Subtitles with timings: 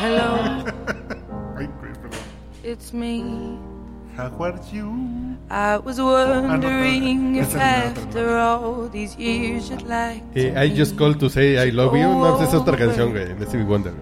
[0.00, 0.64] Hello,
[2.62, 3.58] it's me.
[4.16, 5.36] How are you?
[5.50, 11.18] I was wondering if after all these years you'd like to Eh, I just called
[11.20, 12.08] to say I love you.
[12.08, 13.92] No, pues es otra canción, güey, Stevie Wonder.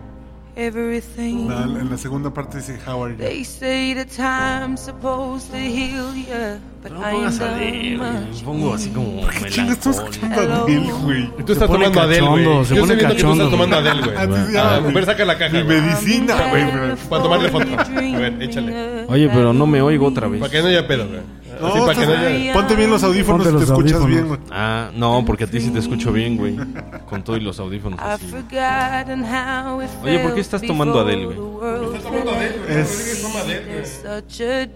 [0.57, 1.49] Everything.
[1.49, 3.19] La- en la segunda parte dice How are you?
[3.19, 8.43] They say the time's supposed to heal ya, but No pongas a Adele, güey.
[8.45, 10.63] pongo así como ¿Qué chingas estás escuchando a.
[10.63, 11.31] Adele, güey?
[11.39, 12.65] Y tú estás pone tomando Adele, güey.
[12.65, 14.17] se Yo pone estoy viendo que tú cachondo, estás tomando güey.
[14.17, 14.57] Adele, güey.
[14.57, 15.81] Ah, a ver, saca la caja, Mi güey.
[15.81, 16.71] medicina, güey.
[16.71, 17.67] pero- Para tomarle foto.
[17.79, 17.85] A
[18.19, 19.05] ver, échale.
[19.09, 20.41] Oye, pero no me oigo otra vez.
[20.41, 21.21] Para que no haya pedo, güey.
[21.63, 22.07] Así No, para que
[22.49, 22.53] no.
[22.55, 24.09] Ponte bien los audífonos Ponte y te los escuchas audífonos.
[24.09, 24.41] bien, güey.
[24.51, 26.57] Ah, no, porque a ti sí te escucho bien, güey.
[27.09, 28.27] Con todo y los audífonos así.
[30.03, 31.39] Oye, ¿por qué estás tomando Adele, güey?
[32.69, 34.05] Es-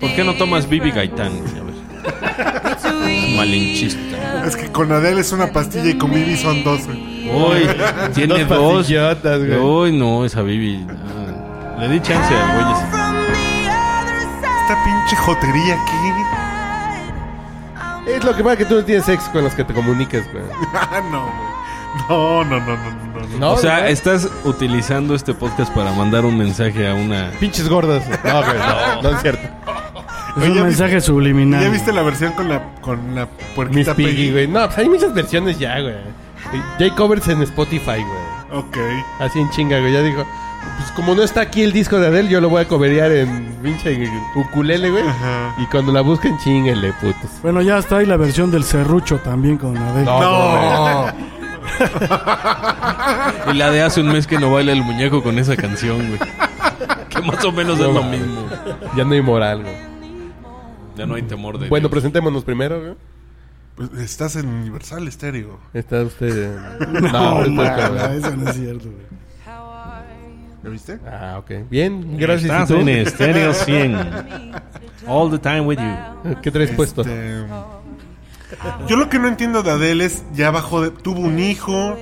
[0.00, 1.32] ¿Por qué no tomas Bibi Gaitán?
[1.38, 1.52] güey?
[1.59, 1.74] A ver.
[3.37, 4.46] Malinchista.
[4.46, 7.16] Es que con Adele es una pastilla y con Bibi son dos, güey.
[7.28, 7.68] Uy,
[8.15, 8.76] tiene Dos dos.
[8.78, 9.59] pastillotas, güey.
[9.59, 10.87] Uy, no, esa Bibi.
[10.88, 12.73] ah, le di chance al güey.
[12.73, 12.84] ese.
[14.62, 16.35] Esta pinche jotería aquí.
[18.07, 20.45] Es lo que pasa que tú no tienes sexo con los que te comuniques, güey.
[20.74, 21.57] Ah, no, güey.
[22.09, 23.38] No, no, no, no, no, no.
[23.38, 23.93] No, O sea, güey.
[23.93, 27.30] estás utilizando este podcast para mandar un mensaje a una.
[27.40, 28.04] Pinches gordas.
[28.24, 29.49] No, güey, no, no es cierto.
[30.37, 31.62] Es Oye, un ¿ya mensaje viste- subliminal.
[31.62, 34.32] ¿Ya viste la versión con la, con la Miss puerquita Piggy, Peggy?
[34.32, 34.49] güey.
[34.49, 35.95] No, pues hay muchas versiones ya, güey.
[36.79, 38.60] Ya hay covers en Spotify, güey.
[38.60, 38.77] Ok.
[39.18, 39.95] Así en chinga, güey.
[39.95, 40.27] Ya dijo,
[40.78, 43.54] pues como no está aquí el disco de Adele, yo lo voy a coverear en
[43.62, 45.06] pinche ukulele, güey.
[45.06, 45.54] Ajá.
[45.59, 47.30] Y cuando la busquen, chinguenle, putos.
[47.42, 50.04] Bueno, ya está ahí la versión del serrucho también con Adele.
[50.06, 51.06] No.
[53.52, 56.18] Y la de hace un mes que no baila el muñeco con esa canción, güey.
[57.09, 58.46] Que más o menos es lo mismo.
[58.96, 59.74] Ya no hay moral, güey.
[60.96, 61.68] Ya no hay temor de.
[61.68, 61.92] Bueno, Dios.
[61.92, 62.94] presentémonos primero, güey.
[63.74, 65.59] Pues estás en Universal Estéreo.
[65.75, 66.56] Está usted.
[67.12, 67.66] No, ahorita man,
[67.97, 69.25] está- eso no es cierto, güey.
[70.66, 70.99] ¿Ya viste?
[71.06, 71.69] Ah, ok.
[71.71, 72.50] Bien, gracias.
[72.50, 73.97] Estás en Estéreo 100.
[75.06, 76.34] All the time with you.
[76.43, 77.03] ¿Qué traes puesto?
[77.03, 77.44] Este,
[78.88, 81.97] Yo lo que no entiendo de Adele es, ya bajó de, tuvo un hijo,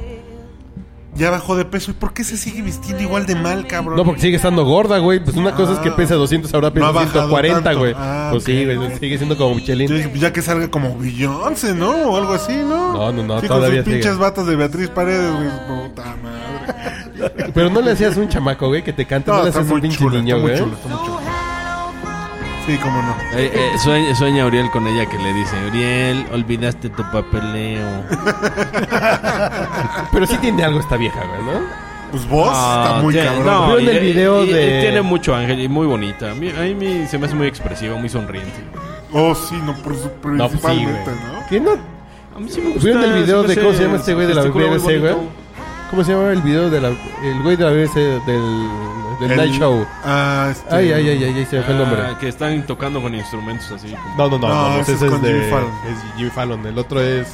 [1.14, 1.90] ya bajó de peso.
[1.90, 3.96] ¿Y por qué se sigue vistiendo igual de mal, cabrón?
[3.98, 5.22] No, porque sigue estando gorda, güey.
[5.22, 5.96] Pues una cosa es que Ah.
[5.96, 7.78] pesa 200, ahora No pesa bajado 140, tanto.
[7.80, 7.94] güey.
[7.94, 8.46] Ah, pues ok.
[8.46, 8.98] sí, güey.
[8.98, 10.10] Sigue siendo como Michelin.
[10.14, 11.90] Ya que salga como Beyoncé, ¿no?
[11.90, 12.94] O algo así, ¿no?
[12.94, 13.96] No, no, no, Sí, todavía con sus sigue.
[13.98, 15.50] pinches batas de Beatriz Paredes, güey.
[15.88, 16.93] Puta madre.
[17.54, 19.30] Pero no le hacías un chamaco, güey, que te cante.
[19.30, 20.58] No, No, le hacías un pinche chulo, niño, güey.
[20.58, 21.20] chulo, está muy chulo.
[22.66, 23.14] Sí, cómo no.
[23.38, 27.86] Eh, eh, sueña, sueña Uriel con ella que le dice: Uriel, olvidaste tu papeleo.
[30.12, 31.60] Pero sí tiene algo esta vieja, güey, ¿no?
[32.10, 33.46] Pues vos, está muy tiene- cabrón.
[33.46, 36.30] no, ¿Vieron y- el video y- y de- Tiene mucho ángel y muy bonita.
[36.30, 38.52] A mí, a mí se me hace muy expresiva, muy sonriente.
[39.12, 41.10] Oh, sí, no, por su- No, pues sí, principalmente.
[41.10, 41.46] ¿no?
[41.48, 41.72] ¿Quién no?
[42.36, 42.84] A mí sí me gusta.
[42.84, 45.14] ¿Vieron el video de cómo se llama este güey de la BBC, güey?
[45.90, 46.88] ¿Cómo se llama el video de la.
[46.88, 47.94] El güey de la BBC
[48.26, 48.68] del.
[49.20, 49.86] del El- Night Show?
[50.02, 50.74] Ah, este...
[50.74, 52.02] Ay, ay, ay, ay, ay, se me fue el nombre.
[52.02, 53.94] Ah, que están tocando con instrumentos así.
[53.94, 55.28] como- No, no, no, No, no, ese ese es es con de.
[55.32, 55.70] Jimmy Fallon.
[55.86, 56.66] Es Jimmy Fallon.
[56.66, 57.28] El otro es.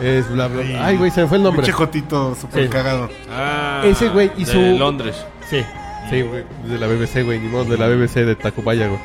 [0.00, 0.60] Es bla, bla.
[0.62, 0.76] Ay.
[0.80, 1.62] Ay, güey, se me fue el nombre.
[1.62, 2.68] Pinche jotito súper Sí.
[2.68, 3.08] cagado.
[3.30, 5.24] Ah, Ese güey hizo- De Londres.
[5.48, 5.64] Sí,
[6.10, 6.44] sí, güey.
[6.64, 7.38] De la BBC, güey.
[7.40, 9.00] Ni modo, de la BBC de Tacubaya, güey.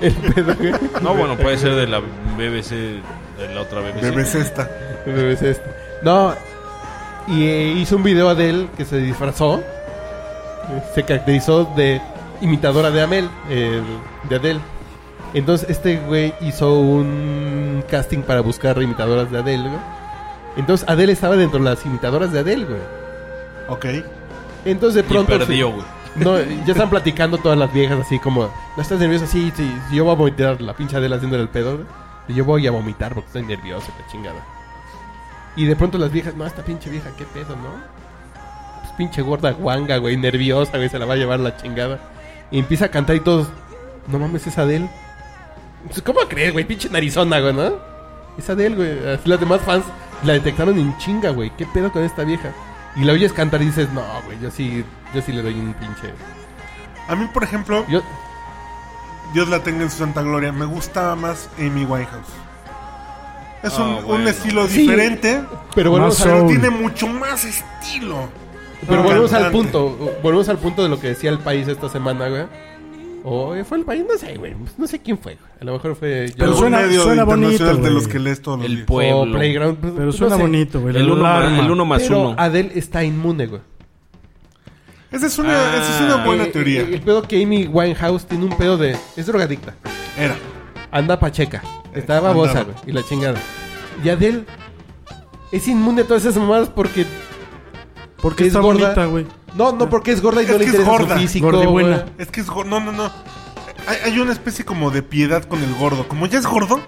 [0.00, 0.72] El pedo, güey.
[1.00, 2.00] No, bueno, puede ser de la
[2.36, 2.70] BBC,
[3.38, 4.00] de la otra BBC.
[4.02, 4.68] Bebés esta.
[5.06, 5.70] BBC este.
[6.02, 6.34] No,
[7.28, 9.60] y eh, hizo un video de él que se disfrazó.
[9.60, 12.00] eh, Se caracterizó de
[12.40, 13.80] imitadora de Amel, eh,
[14.28, 14.60] de Adele.
[15.34, 19.80] Entonces este güey hizo un casting para buscar imitadoras de Adele, güey.
[20.56, 22.80] Entonces Adele estaba dentro de las imitadoras de Adele, güey.
[23.68, 23.86] Ok.
[24.64, 25.38] Entonces de Y pronto...
[25.38, 25.84] perdió, güey.
[26.14, 28.42] No, ya están platicando todas las viejas así como,
[28.76, 29.26] ¿no estás nerviosa?
[29.26, 29.50] Sí,
[29.94, 31.76] yo voy a vomitar la pinche Adela haciéndole el pedo.
[31.76, 31.86] güey.
[32.28, 34.44] Y yo voy a vomitar porque estoy nervioso, la chingada.
[35.56, 37.70] Y de pronto las viejas, no, esta pinche vieja, qué pedo, ¿no?
[38.80, 42.00] Pues pinche gorda guanga, güey, nerviosa, güey, se la va a llevar la chingada.
[42.50, 43.48] Y empieza a cantar y todos,
[44.08, 44.88] no mames, es Adele.
[45.86, 46.64] Pues, ¿Cómo crees, güey?
[46.64, 47.72] Pinche narizona, güey, ¿no?
[48.38, 49.14] Es Adele, güey.
[49.14, 49.84] Así Las demás fans
[50.24, 51.50] la detectaron en chinga, güey.
[51.56, 52.52] ¿Qué pedo con esta vieja?
[52.96, 54.84] Y la oyes cantar y dices, no, güey, yo sí,
[55.14, 56.12] yo sí le doy un pinche.
[57.08, 58.02] A mí, por ejemplo, Yo,
[59.32, 62.41] Dios la tenga en su santa gloria, me gustaba más Amy Winehouse.
[63.62, 64.28] Es un, Ah, un bueno.
[64.28, 64.80] estilo Sí.
[64.80, 65.40] diferente,
[65.74, 68.28] pero al, pero tiene mucho más estilo.
[68.88, 70.12] pero volvemos al punto.
[70.22, 72.42] Volvemos al punto de lo que decía el país esta semana, güey.
[73.24, 74.52] O fue el país, no sé, güey.
[74.76, 75.36] No sé quién fue.
[75.36, 75.46] güey.
[75.60, 76.32] A lo mejor fue.
[76.36, 78.86] Pero Un suena- medio suena bonito, de los que lees todos los El días.
[78.88, 79.36] pueblo.
[79.36, 79.78] o Playground.
[79.78, 80.42] pues, Pero no suena sé.
[80.42, 80.96] bonito, güey.
[80.96, 81.50] El uno, alarma.
[81.50, 82.34] más, el uno más Pero uno.
[82.36, 83.60] Adele está inmune, güey.
[85.12, 86.26] Esa es una, esa es una Ah.
[86.26, 86.80] buena Eh, teoría.
[86.80, 88.96] eh, El pedo que Amy Winehouse tiene un pedo de.
[89.16, 89.74] Es drogadicta.
[90.18, 90.34] Era.
[90.92, 91.62] Anda pacheca.
[91.92, 92.72] Está babosa, Andaba.
[92.80, 92.90] güey.
[92.90, 93.40] Y la chingada.
[94.04, 94.44] Y Adele
[95.50, 97.04] es inmune a todas esas mamadas porque...
[98.18, 98.84] Porque es está gorda.
[98.84, 99.26] bonita, güey.
[99.56, 101.14] No, no porque es gorda y Es no le que es interesa gorda.
[101.16, 101.86] su físico, güey.
[102.18, 102.70] Es que es gordo.
[102.70, 103.10] No, no, no.
[103.88, 106.06] Hay, hay una especie como de piedad con el gordo.
[106.06, 106.80] Como ya es gordo,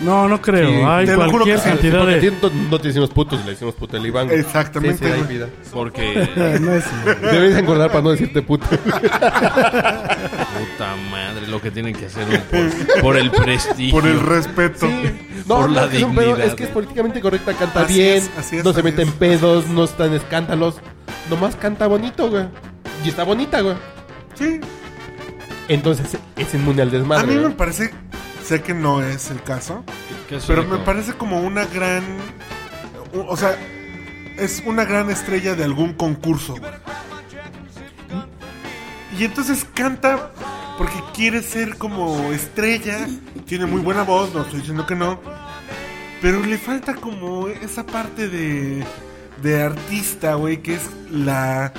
[0.00, 0.68] No, no creo.
[0.68, 1.68] Sí, Hay te lo juro cualquier que sí.
[1.68, 2.36] cantidad Porque a ti de...
[2.42, 4.26] no, no te decimos putos, le decimos puto el Iván.
[4.26, 4.40] güey.
[4.40, 5.32] Exactamente, Sí, sí, hay güey.
[5.34, 5.48] vida.
[5.72, 6.28] Porque.
[6.60, 6.84] No es...
[7.20, 8.66] Debes engordar para no decirte puto.
[9.72, 12.40] Puta madre, lo que tienen que hacer güey,
[12.92, 13.92] por, por el prestigio.
[14.00, 14.86] por el respeto.
[15.46, 16.46] No, Por no, la es, que es un pedo, dignidad.
[16.48, 19.02] es que es políticamente correcta, canta Así bien, es, así es, no se así mete
[19.02, 19.14] en es.
[19.14, 20.76] pedos, no está en escándalos,
[21.30, 22.44] nomás canta bonito, güey.
[23.04, 23.74] Y está bonita, güey.
[24.34, 24.60] Sí.
[25.68, 27.26] Entonces es inmune al A desmadre.
[27.26, 27.56] mí me güey.
[27.56, 27.90] parece.
[28.44, 29.84] Sé que no es el caso.
[30.28, 32.02] ¿Qué es Pero me parece como una gran.
[33.14, 33.56] O sea,
[34.38, 36.56] es una gran estrella de algún concurso.
[36.56, 36.72] güey.
[39.18, 40.32] Y entonces canta
[40.78, 43.06] porque quiere ser como estrella.
[43.46, 45.20] Tiene muy buena voz, no estoy diciendo que no.
[46.20, 48.84] Pero le falta como esa parte de.
[49.42, 51.72] de artista, güey, que es la.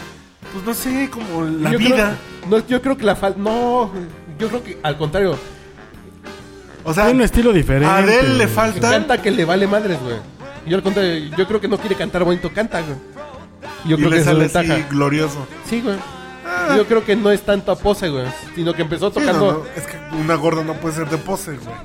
[0.52, 2.18] Pues no sé, como la Yo vida.
[2.40, 3.40] Creo, no, yo creo que la falta.
[3.40, 3.92] No,
[4.38, 5.38] yo creo que al contrario.
[6.84, 7.86] O sea, Tiene un estilo diferente.
[7.88, 8.92] a Adele le falta.
[8.92, 10.18] Canta que le vale madres, güey.
[10.66, 12.96] Yo al contrario, yo creo que no quiere cantar bonito, canta, güey.
[13.86, 14.88] Yo y creo que le es sale la así ventaja.
[14.90, 15.48] glorioso.
[15.70, 15.96] Sí, güey.
[16.46, 16.74] Ah.
[16.78, 18.26] Yo creo que no es tanto a pose, güey.
[18.56, 19.40] Sino que empezó Sí, tocando.
[19.52, 21.76] no, no, es que una gorda no puede ser de pose, güey.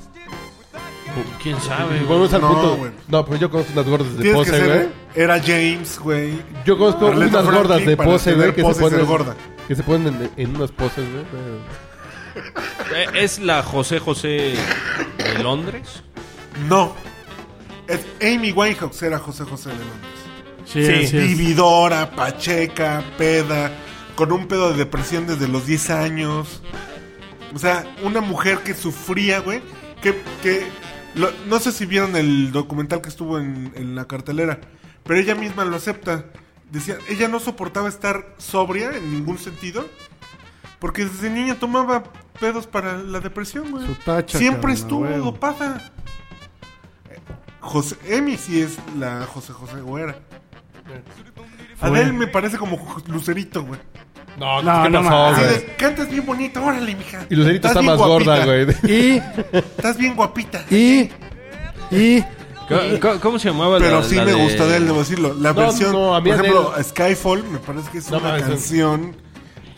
[1.42, 2.00] ¿Quién sabe?
[2.00, 2.76] Volvemos al No, punto.
[2.76, 2.90] güey.
[3.08, 4.74] No, pero yo conozco unas gordas de Tienes que pose, ser.
[4.76, 4.88] güey.
[5.14, 6.42] Era James, güey.
[6.64, 9.06] Yo conozco Arleta unas Franklin gordas de pose, güey, que se ponen.
[9.06, 9.34] gorda.
[9.66, 11.24] Que se ponen en, en unas poses, güey.
[12.94, 14.54] Eh, ¿Es la José José
[15.18, 16.02] de Londres?
[16.68, 16.94] No.
[17.86, 20.10] Es Amy Winehouse era José José de Londres.
[20.64, 21.28] Sí, Sí, así es.
[21.38, 23.70] Vividora, pacheca, peda,
[24.14, 26.62] con un pedo de depresión desde los 10 años.
[27.54, 29.60] O sea, una mujer que sufría, güey.
[30.02, 30.66] Que, que
[31.14, 34.60] lo- no sé si vieron el documental que estuvo en, en la cartelera,
[35.04, 36.26] pero ella misma lo acepta.
[36.70, 39.88] Decía, ella no soportaba estar sobria en ningún sentido,
[40.78, 42.04] porque desde niña tomaba
[42.40, 43.86] pedos para la depresión, güey.
[43.86, 45.24] Su tacha, Siempre cabrón, estuvo a huevo.
[45.32, 45.90] dopada.
[47.60, 50.16] José, Emi sí es la José José Güera.
[51.78, 51.88] Fue.
[51.88, 52.78] Adele me parece como
[53.08, 53.80] Lucerito, güey.
[54.38, 55.26] No, No, ¿qué no pasó.
[55.26, 55.54] Así güey?
[55.54, 57.26] de, cantas bien bonito, órale, mija.
[57.28, 58.66] Y Lucerito Estás está bien más gorda, güey.
[58.84, 59.22] Y,
[59.56, 60.64] Estás bien guapita.
[60.70, 61.10] y,
[61.90, 62.24] y...
[62.68, 64.98] ¿Cómo, cómo- cómo se llamaba la Pero sí la me de- gusta de él, debo
[65.00, 65.34] decirlo.
[65.34, 68.28] La No, versión, no, a mí por ejemplo, Skyfall me parece que es No una
[68.28, 69.16] mames, canción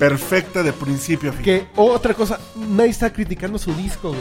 [0.00, 1.44] perfecta de principio a fin.
[1.44, 4.20] Que otra cosa, nadie está criticando su disco, güey.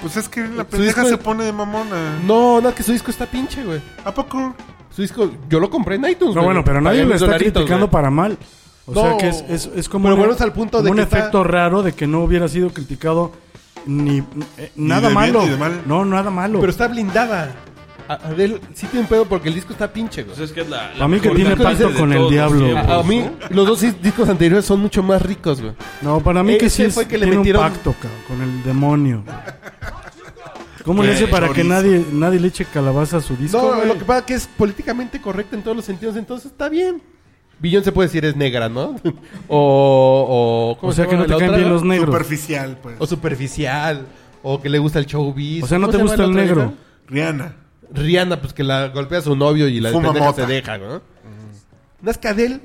[0.00, 2.18] Pues es que la Su pendeja disco se es- pone de mamona.
[2.26, 3.80] No, no, que su disco está pinche, güey.
[4.04, 4.54] ¿A poco?
[4.90, 6.44] Su disco, yo lo compré en iTunes, No, güey.
[6.46, 7.92] bueno, pero nadie Pagué lo mis está dolaritos, criticando güey.
[7.92, 8.38] para mal.
[8.86, 10.90] O No, sea que es, es, es como pero un, volvemos al punto como de
[10.90, 13.30] un que está- efecto raro de que no hubiera sido criticado
[13.86, 14.18] ni
[14.58, 15.42] eh, nada de bien malo.
[15.44, 15.82] ni de mal.
[15.86, 16.58] No, nada malo.
[16.60, 17.54] Pero está blindada.
[18.08, 20.36] A- Adele sí tiene un pedo porque el disco está pinche, güey.
[20.36, 22.64] Pues es que es la, la Para mí que tiene pacto con el los diablo.
[22.64, 23.30] tiempos, A, a mí, ¿no?
[23.50, 25.72] los dos discos anteriores son mucho más ricos, güey.
[26.02, 28.42] no, para mí que sí es, fue que le tiene metieron- un pacto cabrón, con
[28.42, 29.24] el demonio.
[30.84, 33.56] ¿Cómo le hace para que nadie, nadie le eche calabaza a su disco?
[33.58, 33.86] No, güey?
[33.88, 37.00] lo que pasa es que es políticamente correcto en todos los sentidos, entonces está bien.
[37.60, 38.96] Billón se puede decir es negra, ¿no?
[39.48, 42.06] o, o, ¿cómo O se sea que no te caen bien los negros.
[42.08, 42.96] Superficial, pues.
[42.98, 44.06] O superficial.
[44.42, 45.62] O que le gusta el showbiz.
[45.62, 46.72] O sea, ¿no ¿Cómo te gusta el negro?
[47.06, 47.54] Rihanna.
[47.94, 50.46] Rihanna, pues que la golpea a su novio y la Fuma pendeja mota.
[50.46, 51.02] se deja, ¿no?
[52.00, 52.60] No es que Adele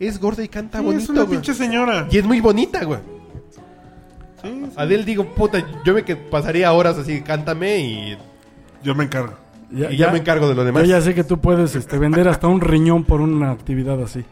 [0.00, 1.32] es gorda y canta Sí, bonito, es una güey.
[1.38, 2.06] pinche señora.
[2.10, 3.00] Y es muy bonita, güey.
[4.42, 4.72] Sí, sí.
[4.76, 8.18] Adele, digo, puta, yo me que pasaría horas así, cántame y,
[8.82, 9.34] Yo me encargo.
[9.70, 10.86] Ya, y ya, me encargo de lo yo demás.
[10.86, 14.24] ya sé que tú puedes este, vender hasta un riñón por una actividad así.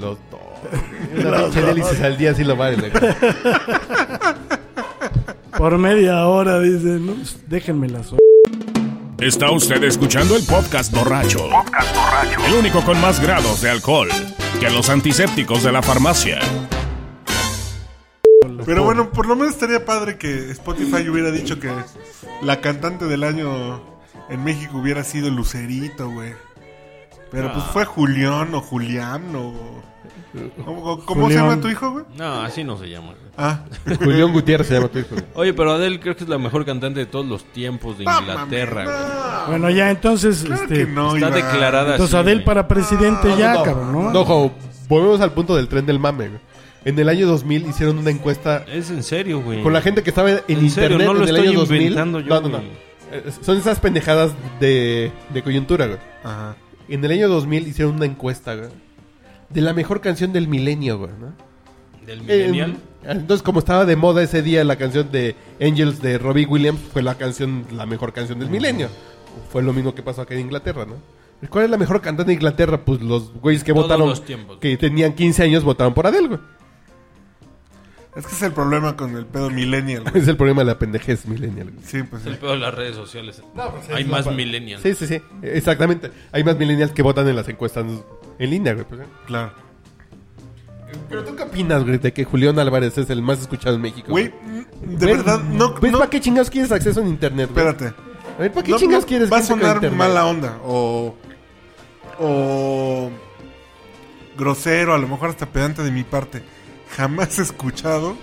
[0.00, 0.40] Los dos.
[1.26, 2.92] Una pinche délices al día sí lo vale, güey.
[5.58, 8.16] Por media hora, dice, no, pues, déjenme la so
[9.22, 11.48] Está usted escuchando el podcast borracho.
[12.44, 14.08] El único con más grados de alcohol
[14.58, 16.40] que los antisépticos de la farmacia.
[18.66, 21.70] Pero bueno, por lo menos estaría padre que Spotify hubiera dicho que
[22.42, 23.80] la cantante del año
[24.28, 26.32] en México hubiera sido Lucerito, güey.
[27.32, 29.82] Pero pues fue Julián o Julián o...
[30.64, 32.04] ¿Cómo, cómo se llama tu hijo, güey?
[32.16, 33.12] No, así no se llama.
[33.36, 33.64] Ah,
[34.02, 35.08] Julián Gutiérrez se llama tu hijo.
[35.10, 35.24] güey.
[35.34, 38.18] Oye, pero Adele creo que es la mejor cantante de todos los tiempos de no
[38.20, 38.84] Inglaterra.
[38.84, 38.96] güey.
[38.96, 39.46] no.
[39.48, 41.34] Bueno, ya entonces, Claro este, que no, Está Iván.
[41.34, 42.44] declarada entonces así, Adel güey.
[42.46, 44.10] para presidente ya, cabrón, ¿no?
[44.12, 44.52] No, jo,
[44.88, 46.40] volvemos al punto del tren del mame, güey.
[46.84, 49.62] En el año 2000 hicieron una encuesta Es en serio, güey.
[49.62, 51.58] con la gente que estaba en, En serio, internet no lo en el estoy año
[51.60, 51.80] 2000.
[51.82, 52.56] inventando yo, no, no, no.
[52.58, 52.70] güey.
[53.12, 55.98] Eh, Son esas pendejadas de, de coyuntura, güey.
[56.24, 56.56] Ajá.
[56.94, 58.68] En el año 2000 hicieron una encuesta, güey.
[59.48, 61.32] De la mejor canción del milenio, güey, ¿no?
[62.06, 62.76] Del En- Millennial.
[63.04, 67.02] Entonces, como estaba de moda ese día la canción de Angels de Robbie Williams, fue
[67.02, 68.88] la canción, la mejor canción del milenio.
[69.50, 70.96] Fue lo mismo que pasó acá en Inglaterra, ¿no?
[71.48, 72.84] ¿Cuál es la mejor cantante de Inglaterra?
[72.84, 74.20] Pues los güeyes que Todos votaron, los
[74.60, 76.40] que tenían 15 años, votaron por Adele, güey.
[78.14, 80.02] Es que es el problema con el pedo millennial.
[80.02, 80.18] güey.
[80.22, 81.70] Es el problema de la pendejez millennial.
[81.70, 81.84] güey.
[81.86, 82.40] Sí, pues Es el sí.
[82.40, 83.42] peor de las redes sociales.
[83.54, 84.82] pues, Hay más millennials.
[84.82, 85.22] Sí, sí, sí.
[85.42, 86.10] Exactamente.
[86.30, 87.86] Hay más millennials que votan en las encuestas
[88.38, 88.84] en línea, güey.
[88.86, 89.04] pues, ¿eh?
[89.26, 89.52] Claro.
[91.08, 94.08] Pero tú qué opinas, güey, de que Julián Álvarez es el más escuchado en México?
[94.10, 94.24] Güey,
[94.82, 95.72] de ¿Ves- verdad, no.
[95.80, 97.66] ¿Ves no para qué chingados quieres acceso en internet, güey?
[97.66, 97.94] espérate.
[98.36, 99.98] A ver, ¿para qué No, chingados no, quieres Va a sonar internet?
[99.98, 100.58] mala onda.
[100.64, 101.14] O.
[102.18, 103.10] O.
[104.36, 106.42] Grosero, a lo mejor hasta pedante de mi parte.
[106.96, 108.16] Jamás he escuchado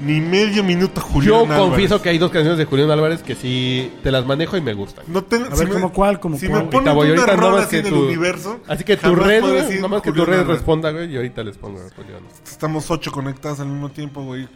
[0.00, 1.62] ni medio minuto Julián Yo Álvarez.
[1.64, 4.72] confieso que hay dos canciones de Julián Álvarez que sí te las manejo y me
[4.72, 5.04] gustan.
[5.08, 6.20] No tengo, A ver, ¿cómo cuál?
[6.20, 6.64] ¿Cómo si cuál?
[6.66, 8.60] me ponen Ahorita una rola así del universo.
[8.68, 10.56] Así que tu red, decir nomás que tu red Álvarez.
[10.58, 12.22] responda, güey, y ahorita les pongo Julián.
[12.44, 14.48] Estamos ocho conectados al mismo tiempo, güey.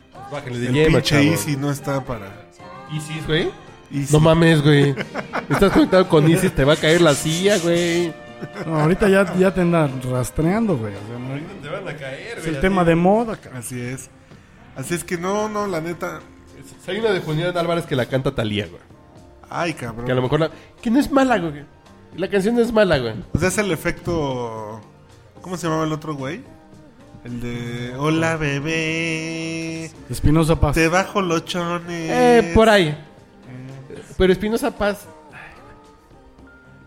[0.44, 1.22] De El yema, pinche chavo.
[1.22, 2.48] Easy no está para.
[2.92, 3.50] Isis, güey.
[3.90, 4.12] Easy.
[4.12, 4.94] No mames, güey.
[5.50, 8.14] Estás conectado con Isis, te va a caer la silla, güey.
[8.66, 10.94] No, ahorita ya, ya te andan rastreando, güey.
[10.94, 13.60] O sea, no- Te van a caer, es el tema de moda, cabrón.
[13.60, 14.10] Así es.
[14.76, 16.20] Así es que no, no, la neta.
[16.86, 18.80] Hay una de Julián Álvarez que la canta Talía, güey.
[19.50, 20.06] Ay, cabrón.
[20.06, 20.50] Que a lo mejor la...
[20.80, 21.64] Que no es mala, güey.
[22.16, 23.14] La canción no es mala, güey.
[23.32, 24.80] O sea, es el efecto.
[25.40, 26.42] ¿Cómo se llamaba el otro güey?
[27.24, 27.94] El de.
[27.96, 29.90] Hola, bebé.
[30.10, 30.74] Espinosa Paz.
[30.74, 32.10] Te bajo los chones.
[32.10, 32.96] Eh, por ahí.
[34.18, 35.06] Pero Espinosa Paz...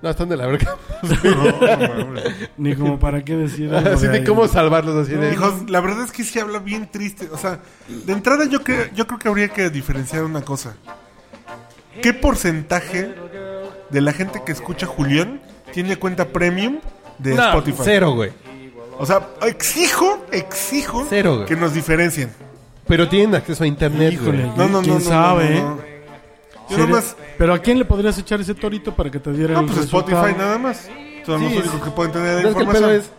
[0.02, 0.75] No, están de la verga.
[2.58, 5.34] Ni como para qué decir algo Así de cómo salvarlos, así de...
[5.34, 7.30] Hijos, la verdad es que sí habla bien triste.
[7.32, 10.75] O sea, de entrada yo creo, yo creo que habría que diferenciar una cosa.
[12.02, 13.16] ¿Qué porcentaje
[13.90, 15.42] de la gente que escucha Julián
[15.74, 16.80] tiene cuenta premium
[17.18, 17.82] de No, Spotify?
[17.84, 18.32] Cero, güey.
[18.98, 22.32] O sea, exijo, exijo Cero, que nos diferencien.
[22.88, 24.58] Pero tienen acceso a internet, Híjole, güey.
[24.58, 25.50] No, no, ¿quién no, no, sabe?
[25.50, 25.62] no, eh?
[25.62, 25.95] no.
[26.69, 29.53] Yo Sería- nomás, Pero ¿a quién le podrías echar ese torito para que te diera
[29.53, 30.15] no, el pues resultado?
[30.17, 30.89] Spotify nada más.
[31.25, 32.89] Son los Sí, únicos que pueden tener la No, es que el información.
[32.89, 33.12] pedo es...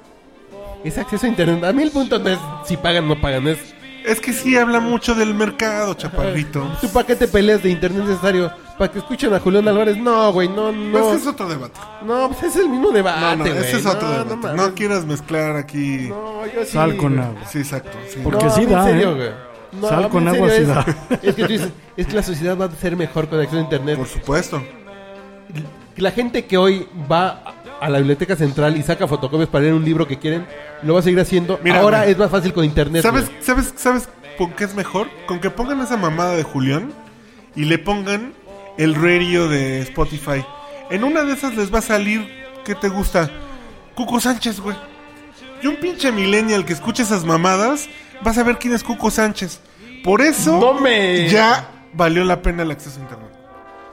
[0.84, 1.64] Es acceso a internet.
[1.64, 3.48] A mí el punto no es si pagan o no pagan.
[3.48, 3.58] Es...
[4.04, 6.64] Es que sí habla mucho del mercado, chaparrito.
[6.80, 8.52] ¿Tú para qué te peleas de internet necesario?
[8.78, 9.96] ¿Para que escuchen a Julián Álvarez?
[9.96, 11.12] No, güey, no, Pues no.
[11.14, 11.80] es otro debate.
[12.04, 13.58] No, pues es el mismo debate, No, no, güey.
[13.58, 14.36] ese es otro no, debate.
[14.36, 14.74] No, No, mames.
[14.74, 16.06] quieras mezclar aquí.
[16.08, 16.70] No, yo sí.
[16.72, 17.26] Sal con güey.
[17.26, 17.40] agua.
[17.48, 17.98] Sí, exacto.
[18.08, 18.20] sí.
[18.22, 19.14] Porque No, sí en da, serio, ¿eh?
[19.14, 19.30] güey.
[19.72, 20.68] No, Sal con agua es,
[21.20, 23.96] que tú dices, es que la sociedad va a ser mejor con acceso a internet.
[23.96, 24.62] Por supuesto.
[25.96, 29.84] La gente que hoy va a la biblioteca central y saca fotocopias para leer un
[29.84, 30.46] libro que quieren,
[30.82, 31.58] lo va a seguir haciendo.
[31.62, 32.12] Mira, Ahora güey.
[32.12, 33.02] es más fácil con internet.
[33.02, 33.42] ¿Sabes, güey.
[33.42, 34.08] sabes, ¿Sabes
[34.38, 35.08] con qué es mejor?
[35.26, 36.92] Con que pongan esa mamada de Julián
[37.54, 38.32] y le pongan
[38.78, 40.44] el radio de Spotify.
[40.90, 42.28] En una de esas les va a salir,
[42.64, 43.30] ¿qué te gusta?
[43.94, 44.76] Cuco Sánchez, güey.
[45.62, 47.88] Y un pinche millennial que escuche esas mamadas,
[48.22, 49.60] vas a ver quién es Cuco Sánchez.
[50.04, 53.30] Por eso No me- ya valió la pena el acceso a internet.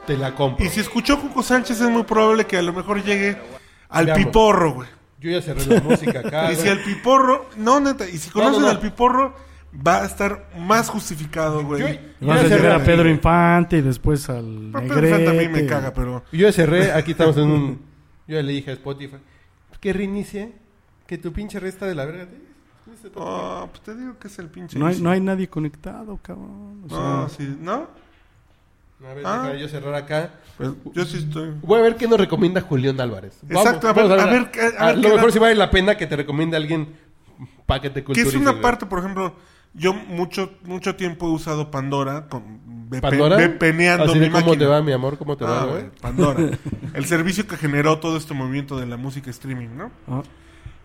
[0.06, 0.66] Te la compro.
[0.66, 3.38] Y si escuchó Cuco Sánchez es muy probable que a lo mejor llegue
[3.90, 4.26] al Veamos.
[4.26, 4.90] piporro, güey.
[5.20, 6.52] Yo ya cerré la música acá.
[6.52, 8.72] Y si al piporro, no neta, y si No, conocen no, no.
[8.74, 9.34] al piporro,
[9.88, 12.00] va a estar más justificado, güey.
[12.20, 15.66] Vas a llegar a Pedro Infante y después al Pero Pedro Infante a mí me
[15.66, 16.24] caga, pero.
[16.34, 17.82] Yo ya cerré, aquí estamos en un...
[18.28, 19.18] Yo ya le dije a Spotify
[19.80, 20.54] que reinicie,
[21.08, 22.28] que tu pinche resta de la verga.
[23.16, 24.78] Oh, pues te digo que es el pinche.
[24.80, 26.84] No hay, no hay nadie conectado, cabrón.
[26.86, 27.88] O sea, No, sí, ¿no?
[29.10, 29.54] A ver, Ah.
[29.60, 30.32] yo cerrar acá.
[30.58, 31.52] Pues yo sí estoy.
[31.62, 33.38] Voy a ver qué nos recomienda Julián Álvarez.
[33.50, 35.98] Exacto, a ver- a ver a ver a qué lo mejor si vale la pena
[35.98, 36.88] que te recomiende alguien
[37.66, 39.34] para que te Que es una parte, por ejemplo,
[39.74, 43.36] yo mucho mucho tiempo he usado Pandora con VP ¿Pandora?
[43.38, 44.60] VPNeando Así mi de cómo máquina.
[44.60, 45.92] te va, mi amor, cómo te Ah, va, güey, güey.
[46.00, 46.40] Pandora.
[46.94, 49.92] el servicio que generó todo este movimiento de la música streaming, ¿no?
[50.08, 50.22] ah,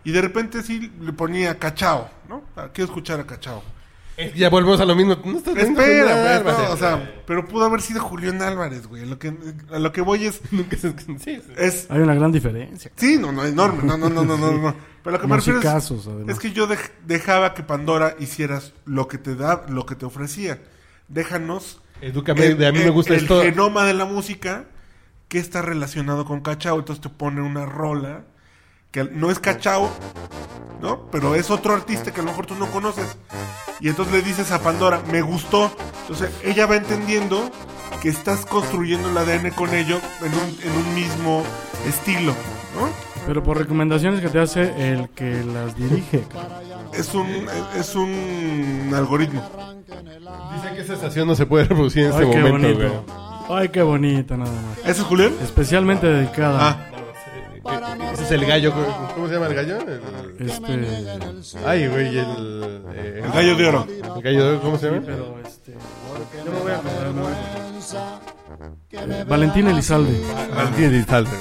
[0.03, 2.43] Y de repente sí le ponía Cachao, ¿no?
[2.55, 3.61] Ah, Quiero escuchar a Cachao.
[4.15, 5.17] Que Ya volvemos a lo mismo.
[5.23, 6.59] No estás viendo Espera, Julián Álvarez.
[6.67, 9.05] no, o sea, pero pudo haber sido Julián Álvarez, güey.
[9.05, 9.33] Lo que,
[9.71, 11.41] a lo que voy es, sí, sí.
[11.57, 12.91] es hay una gran diferencia.
[12.97, 13.83] Sí, no, no, enorme.
[13.83, 14.51] No, no, no, no, no.
[14.51, 14.75] no.
[15.03, 16.35] Pero lo que me refiero es, Musicazos, además.
[16.35, 20.05] es que yo dej- dejaba que Pandora hicieras lo que te da, lo que te
[20.05, 20.59] ofrecía.
[21.07, 21.81] Déjanos.
[22.01, 23.41] Edúcame, de a mí me gusta el esto.
[23.41, 24.65] genoma de la música
[25.29, 26.77] que está relacionado con Cachao.
[26.79, 28.23] Entonces te pone una rola
[28.91, 29.89] que no es Cachao,
[30.81, 31.07] ¿no?
[31.11, 33.17] Pero es otro artista que a lo mejor tú no conoces.
[33.79, 35.71] Y entonces le dices a Pandora, me gustó.
[36.01, 37.49] Entonces ella va entendiendo
[38.01, 41.43] que estás construyendo el ADN con ello en un, en un mismo
[41.87, 42.33] estilo,
[42.75, 42.89] ¿no?
[43.27, 46.23] Pero por recomendaciones que te hace el que las dirige.
[46.91, 47.27] Es un,
[47.77, 49.47] es un algoritmo.
[50.55, 52.87] Dice que esa estación no se puede reproducir en este Ay, qué momento, güey.
[52.89, 53.05] bonito.
[53.55, 54.79] Ay, qué bonita nada más.
[54.79, 55.33] ¿Ese es Julián?
[55.43, 56.57] Especialmente dedicada.
[56.59, 56.77] Ah,
[58.13, 58.73] Ese es el gallo.
[59.15, 59.77] ¿Cómo se llama el gallo?
[59.79, 61.57] El- Este.
[61.65, 62.83] Ay, güey, el...
[62.93, 63.87] eh, El gallo de oro.
[64.15, 65.01] el gallo de oro, ¿cómo se llama?
[65.05, 65.73] Pero este.
[66.45, 67.33] Yo me voy a voy a acordar.
[68.91, 70.21] Eh, Valentín Elizalde.
[70.55, 71.31] Valentín Elizalde.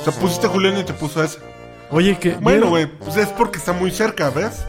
[0.00, 1.38] O sea, pusiste Julián y te puso ese.
[1.90, 2.34] Oye, que.
[2.34, 4.64] Bueno, güey, pues es porque está muy cerca, ¿ves?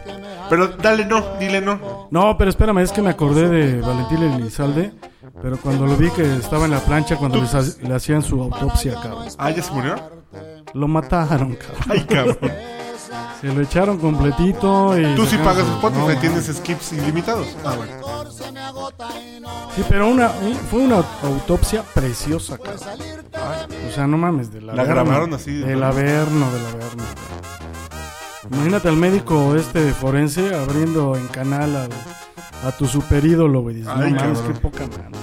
[0.50, 2.08] Pero dale no, dile no.
[2.12, 4.92] No, pero espérame, es que me acordé de Valentín Elizalde.
[5.42, 8.42] Pero cuando lo vi que estaba en la plancha, cuando les ha- le hacían su
[8.42, 9.28] autopsia, cabrón.
[9.38, 9.96] Ah, ¿ya se murió?
[10.74, 11.84] Lo mataron, cabrón.
[11.90, 12.38] Ay, cabrón.
[13.42, 15.16] Se lo echaron completito y...
[15.16, 17.48] Tú sí sacaron pagas Spotify, no, tienes skips ilimitados.
[17.66, 17.92] Ah, bueno.
[19.76, 22.80] Sí, pero una, un- fue una autopsia preciosa, cabrón.
[23.90, 25.86] O sea, no mames, de la La grabaron así, Del ¿no?
[25.88, 27.04] Averno, del Averno.
[28.52, 31.88] Imagínate al médico este forense abriendo en canal a,
[32.66, 33.76] a tu super ídolo, güey.
[33.78, 34.54] Dices, Ay, no mames, cabrón.
[34.54, 35.18] qué poca mano.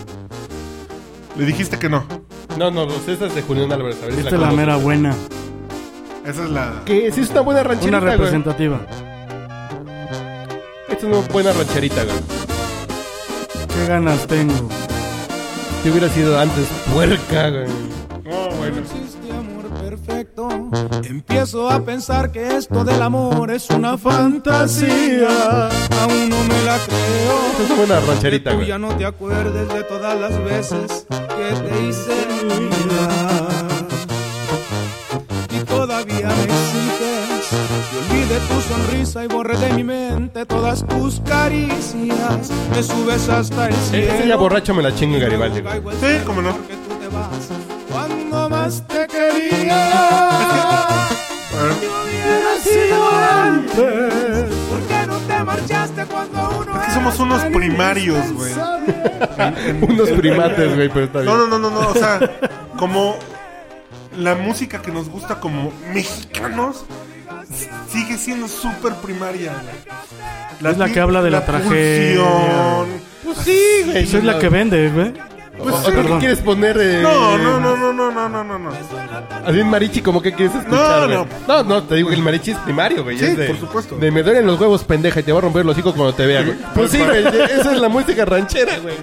[1.37, 2.04] Le dijiste que no.
[2.59, 3.99] No, no, los estas de Julián Álvarez.
[4.02, 4.56] A ver si Esta es la conoces.
[4.59, 5.14] mera buena.
[6.26, 6.82] Esa es la.
[6.85, 8.16] Que sí es una buena rancherita, Una güey.
[8.18, 8.80] representativa.
[10.88, 12.16] Esta es una buena rancherita, güey.
[13.68, 14.68] ¿Qué ganas tengo?
[15.82, 17.66] Si hubiera sido antes puerca, güey.
[18.25, 18.78] No, bueno.
[18.78, 19.18] existe
[21.04, 25.68] Empiezo a pensar que esto del amor es una fantasía.
[26.00, 27.50] Aún no me la creo.
[27.52, 28.66] Esta es una buena rancherita, güey.
[28.66, 33.50] ya no te acuerdes de todas las veces que te hice mirar.
[35.52, 37.50] Y todavía me exiges
[37.90, 42.50] que olvide tu sonrisa y borre de mi mente todas tus caricias.
[42.75, 44.12] Me subes hasta el cielo.
[44.14, 45.61] Ese ya borracho me la chingo Garibaldi,
[46.00, 46.52] Sí, cómo no.
[46.52, 47.49] porque tú te vas
[47.90, 48.39] Cuando
[48.70, 49.90] más te quería.
[49.92, 51.72] A ver.
[52.04, 54.54] hubiera sido antes.
[54.68, 58.52] ¿Por qué no te marchaste cuando uno Es que somos unos primarios, güey.
[59.82, 61.32] Unos primates, güey, pero está bien.
[61.32, 61.88] No, no, no, no, no.
[61.88, 62.20] O sea,
[62.78, 63.16] como
[64.16, 66.84] la música que nos gusta como mexicanos
[67.90, 70.72] sigue siendo súper primaria, güey.
[70.72, 72.22] Es la que habla de la tragedia.
[72.22, 73.02] pulsión.
[73.24, 74.04] Pues sí, güey.
[74.04, 75.12] Esa es la que vende, güey.
[75.62, 76.76] Pues, Oh, ¿qué quieres poner?
[76.80, 78.70] eh, No, no, no, no, no, no, no, no, no.
[79.46, 81.26] Así en marichi, como que quieres escuchar, No, no.
[81.49, 83.18] No, no, te digo que el marichi es primario, güey.
[83.18, 83.96] Sí, es de, por supuesto.
[83.96, 86.26] De me duelen los huevos, pendeja, y te voy a romper los hocico cuando te
[86.26, 86.56] vea, güey.
[86.75, 88.96] Pues sí, güey, esa es la música ranchera, güey.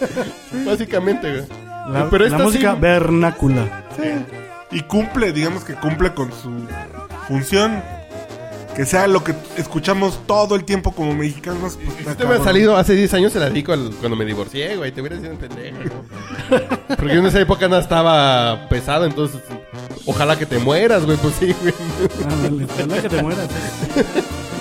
[0.64, 1.44] Básicamente, güey.
[1.92, 3.84] La, Pero la esta música sí- vernácula.
[4.70, 6.50] Y cumple, digamos que cumple con su
[7.26, 7.82] función.
[8.76, 11.76] Que sea lo que escuchamos todo el tiempo como mexicanos.
[11.84, 13.64] Pues, Si te hubiera salido hace 10 años, se la al-
[14.00, 14.92] cuando me divorcié, güey.
[14.92, 15.76] Te hubiera sido un pendejo.
[16.48, 16.62] güey.
[16.96, 19.40] Porque en esa época no estaba pesado, entonces.
[20.06, 21.18] Ojalá que te mueras, güey.
[21.18, 21.74] Pues sí, güey.
[22.32, 23.48] Ándale, ojalá que te mueras.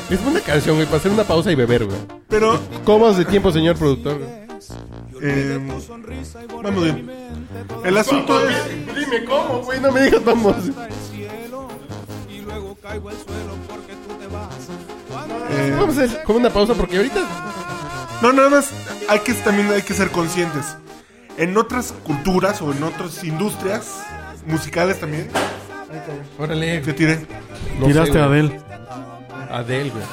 [0.09, 1.97] Es buena canción, güey, para hacer una pausa y beber, güey.
[2.27, 4.17] Pero, ¿Cómo vas de tiempo, señor productor?
[4.17, 4.29] güey?
[5.21, 5.59] eh,
[6.63, 7.09] vamos bien.
[7.85, 8.55] El asunto es.
[8.95, 10.55] Dime cómo, güey, no me digas vamos.
[12.27, 13.53] y luego caigo al suelo
[15.49, 17.21] eh, Vamos a hacer como una pausa porque ahorita.
[18.21, 18.69] No, nada más
[19.07, 20.65] hay que también hay que ser conscientes.
[21.37, 23.87] En otras culturas o en otras industrias
[24.45, 25.29] musicales también.
[26.37, 26.81] Órale.
[26.81, 27.25] Que tire.
[27.79, 28.39] No Tiraste sé, a güey.
[28.39, 28.61] Adele.
[29.49, 30.03] Adel, güey.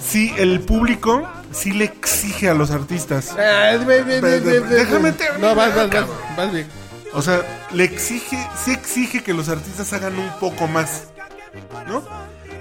[0.00, 3.34] Sí, el público sí le exige a los artistas.
[3.38, 5.88] Ah, ve, ve, ve, ve, ve, Déjame terminar, No, vas, vas, vas.
[5.88, 6.16] cabrón.
[6.36, 6.66] Vas bien.
[7.12, 7.42] O sea,
[7.72, 11.08] le exige, sí exige que los artistas hagan un poco más.
[11.88, 12.02] ¿No?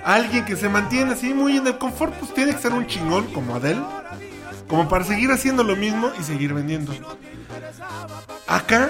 [0.10, 3.26] Alguien que se mantiene así muy en el confort, pues tiene que ser un chingón
[3.34, 3.82] como Adele.
[4.67, 6.93] Como para seguir haciendo lo mismo y seguir vendiendo.
[8.48, 8.89] Acá,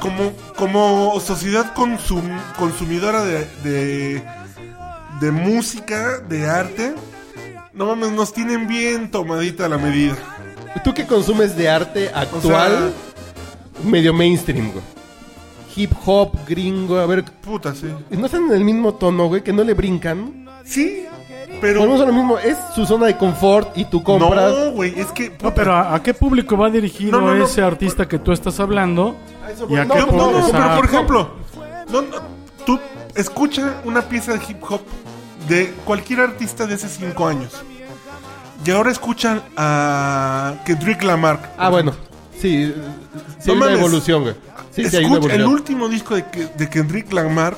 [0.00, 4.22] como, como sociedad consum- consumidora de, de,
[5.20, 6.94] de música, de arte,
[7.72, 10.16] no mames, nos tienen bien tomadita la medida.
[10.84, 12.92] ¿Tú qué consumes de arte actual?
[13.84, 14.84] medio mainstream, güey.
[15.76, 17.24] Hip hop, gringo, a ver.
[17.24, 17.86] Puta, sí.
[18.10, 19.42] ¿No están en el mismo tono, güey?
[19.42, 20.46] Que no le brincan.
[20.64, 21.04] Sí,
[21.60, 21.80] pero...
[21.80, 22.38] Volvemos a lo mismo.
[22.38, 24.52] Es su zona de confort y tú compras.
[24.52, 25.36] No, güey, es que...
[25.42, 27.44] No, pero ¿a, a qué público va dirigido No, no, no.
[27.44, 29.16] ese artista que tú estás hablando?
[29.68, 31.30] ¿Y a No, qué no, no, pero por ejemplo,
[31.92, 32.16] no, no,
[32.64, 32.80] tú
[33.14, 34.80] escucha una pieza de hip hop
[35.48, 37.52] de cualquier artista de hace cinco años.
[38.64, 41.52] Y ahora escuchan a Kendrick Lamar.
[41.58, 41.92] Ah, bueno.
[42.40, 42.74] Sí,
[43.40, 44.34] sí No hay una evolución, güey.
[44.70, 45.52] Sí, sí hay una Escucha- el evolución.
[45.52, 47.56] último disco de, que- de Kendrick Lamar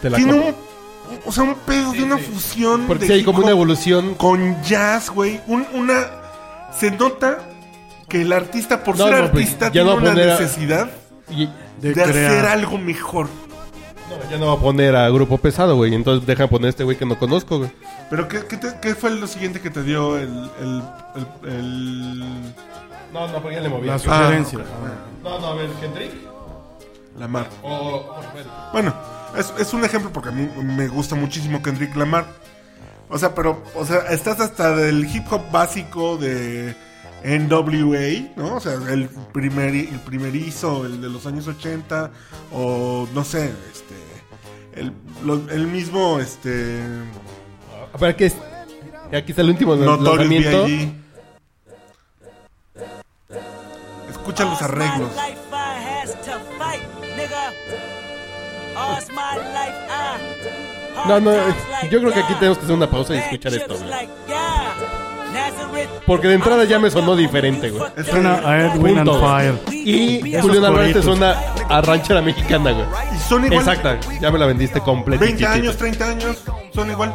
[0.00, 0.48] Te la tiene compro.
[0.48, 3.46] un, o sea, un pedo de una fusión Porque de sí hay hip como una
[3.48, 4.14] hop evolución.
[4.14, 5.40] con jazz, güey.
[5.48, 6.06] Un- una
[6.78, 7.38] se nota
[8.08, 10.10] que el artista por No, ser no, pues, artista ya tiene no va a una
[10.12, 10.90] poner a- necesidad
[11.30, 11.46] Y,
[11.80, 12.46] de de hacer crear.
[12.46, 13.26] algo mejor.
[14.08, 15.94] no, ya no va a poner a grupo pesado, güey.
[15.94, 17.70] Entonces deja poner a este güey que no conozco, güey.
[18.10, 20.28] Pero ¿qué, qué, te- qué fue lo siguiente que te dio el...
[20.60, 20.82] el,
[21.16, 22.54] el- el-
[23.12, 23.86] No, no, porque ya le moví.
[23.86, 24.58] La Ah, sugerencia.
[24.58, 24.64] ok.
[25.22, 26.12] No, no, a ver, Kendrick.
[27.18, 27.48] Lamar.
[28.72, 28.94] Bueno,
[29.36, 32.24] es, es un ejemplo porque a mí me gusta muchísimo Kendrick Lamar.
[33.10, 36.74] O sea, pero, o sea, estás hasta del hip hop básico de
[37.22, 38.56] NWA, ¿no?
[38.56, 42.10] O sea, el, primer, el primerizo, el de los años 80,
[42.52, 44.92] o no sé, este, el,
[45.24, 46.80] lo- el mismo, este,
[47.92, 48.36] A ver, ¿qué es?
[49.14, 50.70] Aquí está el último Notorious
[54.38, 54.40] lanzamiento.
[54.40, 54.40] B.I.G.
[54.40, 55.10] Escucha los arreglos.
[61.06, 61.32] No, no,
[61.90, 63.90] yo creo que aquí tenemos que hacer una pausa y escuchar esto, güey.
[66.06, 67.82] Porque de entrada ya me sonó diferente, güey.
[68.04, 69.20] Suena a Ed, Wind and.
[69.20, 69.54] Fire.
[69.70, 71.36] Y Julián Álvarez te suena
[71.68, 72.86] a ranchera mexicana, güey.
[73.14, 73.60] Y son igual.
[73.60, 75.24] Exacta, ya me la vendiste completa.
[75.24, 76.38] 20 años, 30 años,
[76.74, 77.14] son igual.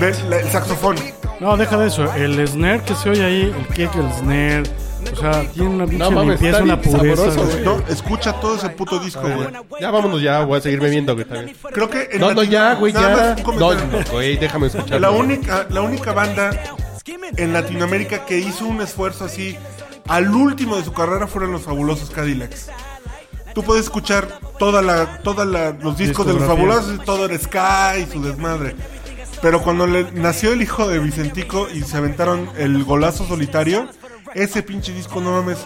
[0.00, 0.22] ¿Ves?
[0.30, 0.96] El saxofón.
[1.42, 2.12] No, deja de eso.
[2.14, 4.62] El snare que se oye ahí, el kick, el snare.
[5.12, 7.32] O sea, tiene una pinche No mames, limpieza, una pureza.
[7.32, 7.58] sabroso.
[7.64, 9.48] No, escucha todo ese puto disco, güey.
[9.80, 11.26] Ya vámonos ya, voy a seguir bebiendo, güey.
[11.72, 13.36] Creo que en No, no, Latino- ya, güey, ya.
[13.58, 13.70] No,
[14.12, 15.00] güey, déjame escuchar.
[15.00, 16.50] La única, la única banda
[17.36, 19.56] en Latinoamérica que hizo un esfuerzo así
[20.06, 22.68] al último de su carrera fueron los fabulosos Cadillacs.
[23.54, 24.28] Tú puedes escuchar
[24.58, 28.22] toda la, toda la, los discos de los fabulosos y todo el Sky y su
[28.22, 28.76] desmadre.
[29.42, 33.88] Pero cuando le nació el hijo de Vicentico y se aventaron el golazo solitario,
[34.34, 35.58] ese pinche disco, no mames,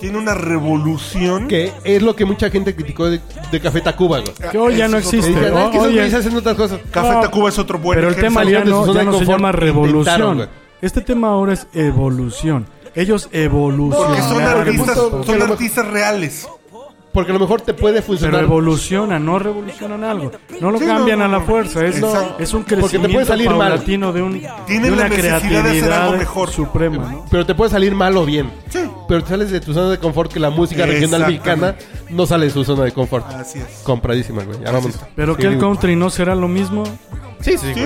[0.00, 1.46] tiene una revolución.
[1.46, 3.20] Que es lo que mucha gente criticó de,
[3.52, 4.32] de Café Tacuba, güey.
[4.50, 5.32] Que hoy ya no existe.
[5.32, 6.80] Que "Ay, que esos Oye, güeyes hacen otras cosas.
[6.90, 8.40] Café No, Tacuba es otro buen Pero el ejemplo.
[8.42, 10.48] tema ya no, ya de no se llama revolución.
[10.82, 12.66] Este tema ahora es evolución.
[12.96, 14.56] Ellos evolucionan.
[14.56, 16.48] Porque son son artistas reales.
[17.12, 18.42] Porque a lo mejor te puede Pero funcionar.
[18.44, 20.30] evolucionan, no revolucionan algo.
[20.60, 21.84] No lo Sí, cambian no, a la fuerza.
[21.84, 22.02] Es, es
[22.54, 23.84] un Porque te crecimiento puede salir mal.
[23.84, 26.50] de, un, de una la necesidad de hacer creatividad algo mejor.
[26.50, 26.96] suprema.
[27.10, 27.24] ¿no?
[27.30, 28.50] Pero te puede salir mal o bien.
[28.68, 28.78] Sí.
[29.08, 31.74] Pero te sales de tu zona de confort que la música regional mexicana
[32.10, 33.26] no sale de su zona de confort.
[33.32, 33.80] Así es.
[33.82, 34.58] Compradísima, güey.
[34.64, 34.96] Ya vamos.
[35.16, 36.84] Pero Sí, que el country no será lo mismo.
[37.40, 37.84] Sí, sí, ¿Sí?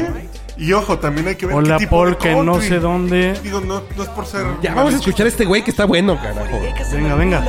[0.57, 2.79] Y ojo, también hay que ver O qué la tipo de polka en no sé
[2.79, 3.35] dónde.
[3.43, 4.47] Digo, no, no es por ser...
[4.63, 6.61] Ya vamos a escuchar a este güey que está bueno, carajo.
[6.93, 7.45] Venga, venga.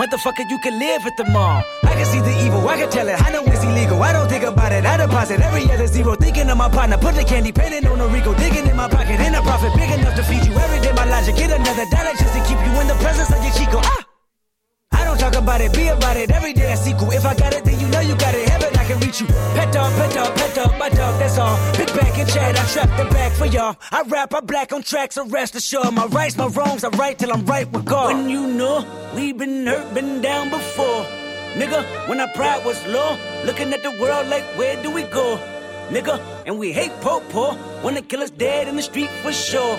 [0.00, 1.62] Motherfucker, you can live at the mall.
[1.82, 3.20] I can see the evil, I can tell it.
[3.20, 4.02] I know it's illegal.
[4.02, 4.86] I don't think about it.
[4.86, 6.14] I deposit every other zero.
[6.14, 6.96] Thinking of my partner.
[6.96, 8.32] Put the candy painting on a Rico.
[8.32, 9.20] Digging in my pocket.
[9.20, 10.92] In a profit big enough to feed you every day.
[10.92, 11.36] My logic.
[11.36, 13.80] Get another dollar just to keep you in the presence of your Chico.
[13.84, 14.09] Ah!
[14.92, 16.30] I don't talk about it, be about it.
[16.30, 17.10] Every day I sequel.
[17.12, 18.48] If I got it, then you know you got it.
[18.48, 19.26] Heaven, I can reach you.
[19.26, 21.56] Pet dog, pet dog, pet dog, my dog, that's all.
[21.76, 23.76] Big back and chat, I trap the back for y'all.
[23.92, 25.92] I rap, I black on tracks, so rest assured.
[25.94, 28.14] My rights, my wrongs, I right till I'm right with God.
[28.14, 31.06] When you know we been hurt, been down before.
[31.54, 35.38] Nigga, when our pride was low, looking at the world like, where do we go?
[35.88, 39.78] Nigga, and we hate po po, wanna kill us dead in the street for sure.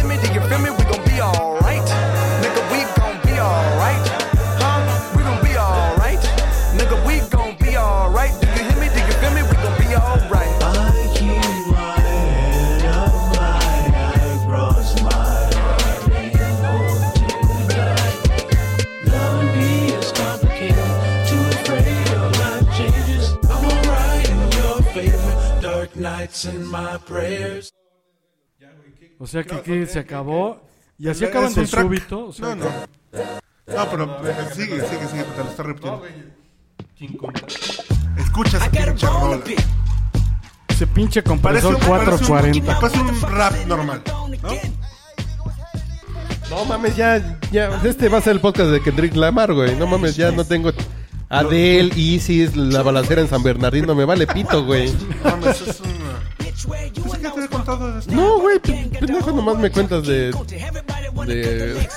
[29.19, 30.61] O sea que, que se acabó.
[30.97, 31.83] Y así acaban un de track.
[31.83, 32.27] súbito.
[32.27, 32.69] o sea, No, no.
[33.67, 34.19] No, pero
[34.53, 36.03] sigue, sigue, sigue, te lo está repitiendo.
[38.17, 39.39] Escucha esa pinche rola.
[40.67, 42.59] Ese pinche Parece compresor un, parece, 440.
[42.59, 44.27] un, parece un rap normal, ¿no?
[46.49, 47.81] No mames, ya, ya.
[47.83, 49.75] Este va a ser el podcast de Kendrick Lamar, güey.
[49.75, 50.71] No mames, ya no tengo.
[51.31, 54.91] Adele, Isis, la balacera en San Bernardino, me vale pito, güey.
[55.23, 55.91] Mames, es una...
[56.37, 58.11] Pensé que te había contado de esto.
[58.13, 60.31] No, güey, pe- pendejo, nomás me cuentas de.
[61.25, 61.87] de.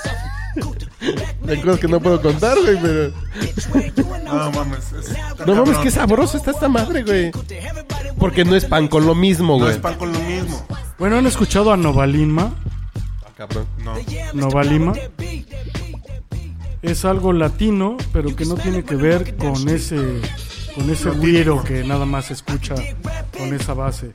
[1.43, 3.11] de cosas que no puedo contar, güey, pero.
[4.25, 7.31] No mames, es, No mames, qué sabroso está esta madre, güey.
[8.17, 9.71] Porque no es pan con lo mismo, No güey.
[9.75, 10.65] es pan con lo mismo.
[10.97, 12.53] Bueno, ¿han escuchado a Novalima?
[13.25, 13.67] Ah, cabrón.
[13.83, 13.93] No.
[14.33, 14.93] Novalima.
[16.85, 20.21] Es algo latino, pero que no tiene que ver con ese
[20.75, 22.75] con ese güiro que nada más escucha
[23.37, 24.11] con esa base.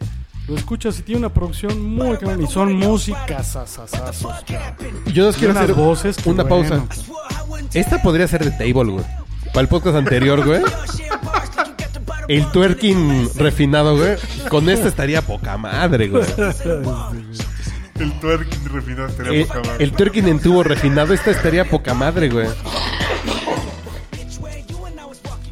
[0.46, 4.44] Lo escuchas y tiene una producción muy grande y son músicas asasazos.
[5.12, 6.86] Yo nos quiero hacer voces una bueno.
[6.86, 7.66] pausa.
[7.74, 9.04] Esta podría ser de table, güey.
[9.46, 10.62] Para el podcast anterior, güey.
[12.28, 14.16] El twerking refinado, güey.
[14.48, 16.24] Con esta estaría poca madre, güey.
[18.00, 19.84] El twerking refinado estaría El, poca madre.
[19.84, 22.48] el twerking en tubo refinado, esta estaría poca madre, güey.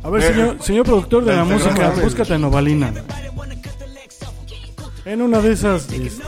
[0.03, 2.93] A ver, Eh, señor, señor productor de la música, búscate a Novalina.
[5.05, 6.23] En una de esas este,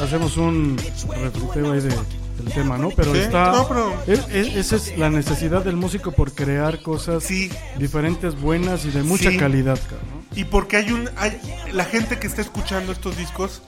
[0.00, 0.76] ha- hacemos un
[1.22, 2.90] refriteo ahí de- del tema, ¿no?
[2.90, 3.52] Pero Sí, está...
[3.52, 7.50] no, pero- es- es- esa es la necesidad del músico por crear cosas Sí.
[7.78, 9.36] diferentes, buenas y de mucha Sí.
[9.38, 10.18] calidad, cabrón.
[10.34, 11.08] Y porque hay un.
[11.16, 11.40] Hay,
[11.72, 13.62] la gente que está escuchando estos discos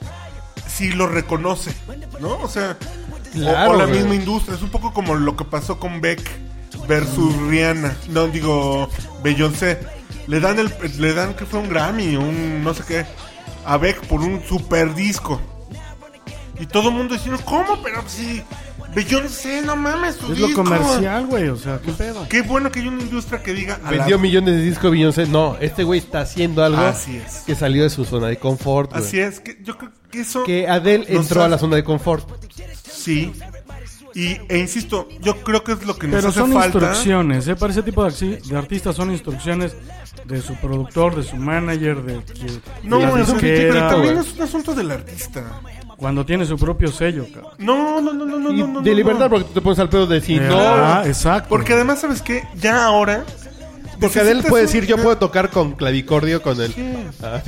[0.81, 1.71] sí lo reconoce,
[2.19, 2.37] ¿no?
[2.41, 3.99] O sea, o- Claro, o, la güey.
[3.99, 4.55] misma industria.
[4.55, 6.21] Es un poco como lo que pasó con Beck
[6.87, 7.95] versus Rihanna.
[8.09, 8.89] No, digo,
[9.23, 9.79] Beyoncé.
[10.27, 13.05] Le dan, el, le dan que fue un Grammy, un no sé qué,
[13.65, 15.39] a Beck por un super disco.
[16.59, 17.81] Y todo el mundo diciendo, ¿cómo?
[17.83, 18.41] Pero si
[18.93, 20.63] Beyoncé, no mames, su Es lo disco".
[20.63, 22.27] comercial, güey, o sea, qué pedo.
[22.29, 23.75] Qué bueno que hay una industria que diga.
[23.83, 25.25] a la- Vendió millones de discos Beyoncé.
[25.27, 27.43] No, este güey está haciendo algo Así es.
[27.45, 28.91] que salió de su zona de confort.
[28.91, 29.03] güey.
[29.03, 30.43] Así es, que yo creo eso.
[30.43, 32.27] Que Adele entró a la zona de confort.
[32.91, 33.31] Sí.
[34.13, 36.77] Y, e insisto, yo creo que es lo que nos Pero hace son falta.
[36.79, 37.55] instrucciones, ¿eh?
[37.55, 39.73] Para ese tipo de, de artistas son instrucciones
[40.25, 43.87] de su productor, de su manager, de, de- No, de la es un- disquera, pero
[43.89, 45.61] también es un asunto del artista.
[45.95, 47.53] Cuando tiene su propio sello, cabrón.
[47.59, 48.95] No, no, no, no, no, no, no, de no.
[48.97, 50.57] libertad, porque tú te pones al pedo de decir, Eh, no.
[50.59, 51.47] ah, exacto.
[51.47, 52.43] Porque además, ¿sabes qué?
[52.55, 53.23] Ya ahora.
[54.01, 56.73] Porque necesitas puede decir, yo puedo tocar con clavicordio, con el...
[57.23, 57.41] Ah,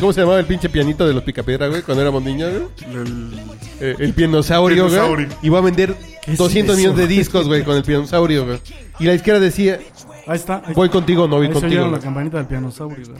[0.00, 1.82] ¿Cómo se llamaba el pinche pianito de los picapiedra, güey?
[1.82, 2.94] Cuando éramos niños, güey.
[2.94, 3.40] El-
[3.80, 5.28] Eh, el pianosaurio, güey.
[5.42, 6.78] Y va a vender es 200 eso?
[6.78, 8.58] millones de discos, güey, con el pianosaurio, güey.
[9.00, 9.78] Y la izquierda decía,
[10.26, 10.62] Ahí está.
[10.64, 10.98] ahí voy está.
[10.98, 11.88] contigo, no voy Ahí contigo.
[11.88, 13.18] la campanita del pianosaurio, güey.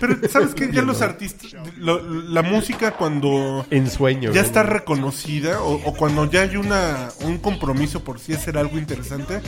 [0.00, 0.70] Pero, ¿sabes qué?
[0.72, 1.52] Ya los artistas.
[1.76, 3.64] lo- la música, cuando.
[3.70, 4.44] En sueño, Ya güey.
[4.44, 9.40] está reconocida o, o cuando ya hay una un compromiso por sí hacer algo interesante,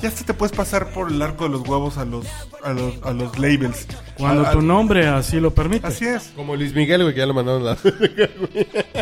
[0.00, 2.24] ya hasta te puedes pasar por el arco de los huevos a los
[2.62, 3.86] a los, a los labels.
[4.16, 5.86] Cuando A- a- tu nombre así lo permite.
[5.86, 6.32] Así es.
[6.36, 7.78] Como Luis Miguel, güey, que ya lo mandaron a la...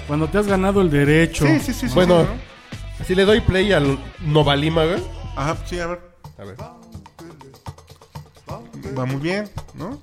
[0.07, 1.47] Cuando te has ganado el derecho.
[1.47, 1.89] Sí, sí, sí.
[1.89, 5.03] sí, Bueno, sí, así le doy play al Novalima, güey.
[5.37, 6.01] Ajá, sí, a ver.
[6.39, 6.57] A ver,
[8.99, 10.01] Va muy bien, ¿no?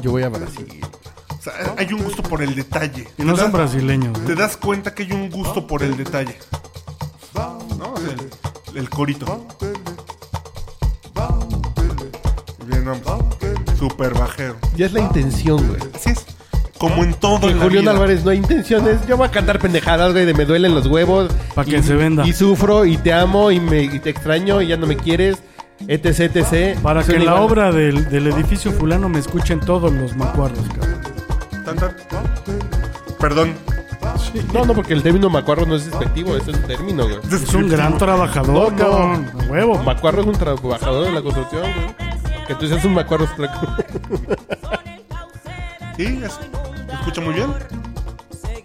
[0.00, 0.80] Yo voy a Brasil.
[1.38, 3.08] O sea, hay un gusto por el detalle.
[3.18, 4.16] Y no son das- brasileños.
[4.18, 4.22] ¿eh?
[4.26, 6.36] Te das cuenta que hay un gusto por el detalle.
[7.34, 7.94] ¿No?
[8.74, 9.46] El, el corito.
[12.66, 13.26] Bien, vamos.
[13.78, 14.56] Super bajero.
[14.76, 15.80] Ya es la intención, güey.
[15.94, 16.24] Así es.
[16.78, 17.90] Como en todo Que en la Julián vida.
[17.92, 19.06] Álvarez no hay intenciones.
[19.06, 21.30] Yo voy a cantar pendejadas, güey, de me duelen los huevos.
[21.54, 22.26] Pa' que Y- se venda.
[22.26, 25.38] Y sufro, y te amo, y, me, y te extraño, y ya no me quieres,
[25.88, 26.78] etc, etc.
[26.80, 31.00] Para que la obra del, del edificio fulano me escuchen todos los macuarros, cabrón.
[31.64, 31.94] Tan, tan.
[33.18, 33.54] Perdón.
[34.52, 37.18] No, no, porque el término macuarro no es despectivo, ese es un término, güey.
[37.30, 39.30] Es un gran trabajador, No, cabrón.
[39.48, 39.78] Huevo.
[39.82, 42.46] Macuarro es un trabajador de la construcción, güey.
[42.46, 43.26] Que tú seas un macuarro.
[45.96, 46.38] Sí, es-
[46.92, 47.52] escucha muy bien.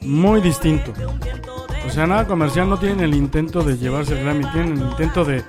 [0.02, 0.94] Muy distinto.
[1.86, 5.24] O sea, nada comercial no tienen el intento de llevarse el Grammy, tienen el intento
[5.26, 5.44] de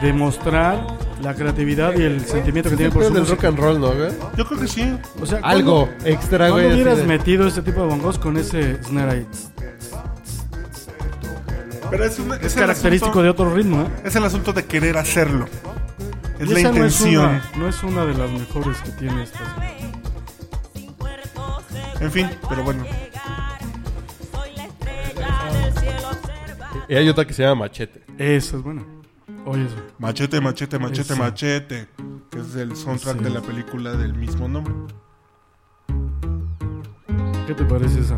[0.00, 0.86] demostrar
[1.24, 3.36] la creatividad y el sentimiento que el por su del música.
[3.36, 4.10] rock and roll, ¿no, güey?
[4.36, 4.96] Yo creo que sí.
[5.20, 6.64] O sea, Algo ¿cuándo- extra, güey.
[6.64, 9.26] ¿Cuándo así hubieras de- metido este tipo de bongos con ese snare ahí?
[11.90, 13.86] Pero es, una- Es es el característico asunto- de otro ritmo, ¿eh?
[14.04, 15.46] Es el asunto de querer hacerlo.
[16.38, 17.24] Es Y la esa no es, intención.
[17.26, 19.40] una, no es una de las mejores que tiene esta.
[22.00, 22.84] En fin, pero bueno.
[26.88, 28.02] Y hay otra que se llama Machete.
[28.18, 28.82] Esa es buena.
[29.46, 29.76] Oye, eso.
[29.98, 31.16] Machete, machete, machete, Ese.
[31.16, 31.88] machete.
[32.30, 34.74] Que es el soundtrack de la película del mismo nombre.
[37.46, 38.16] ¿Qué te parece esa?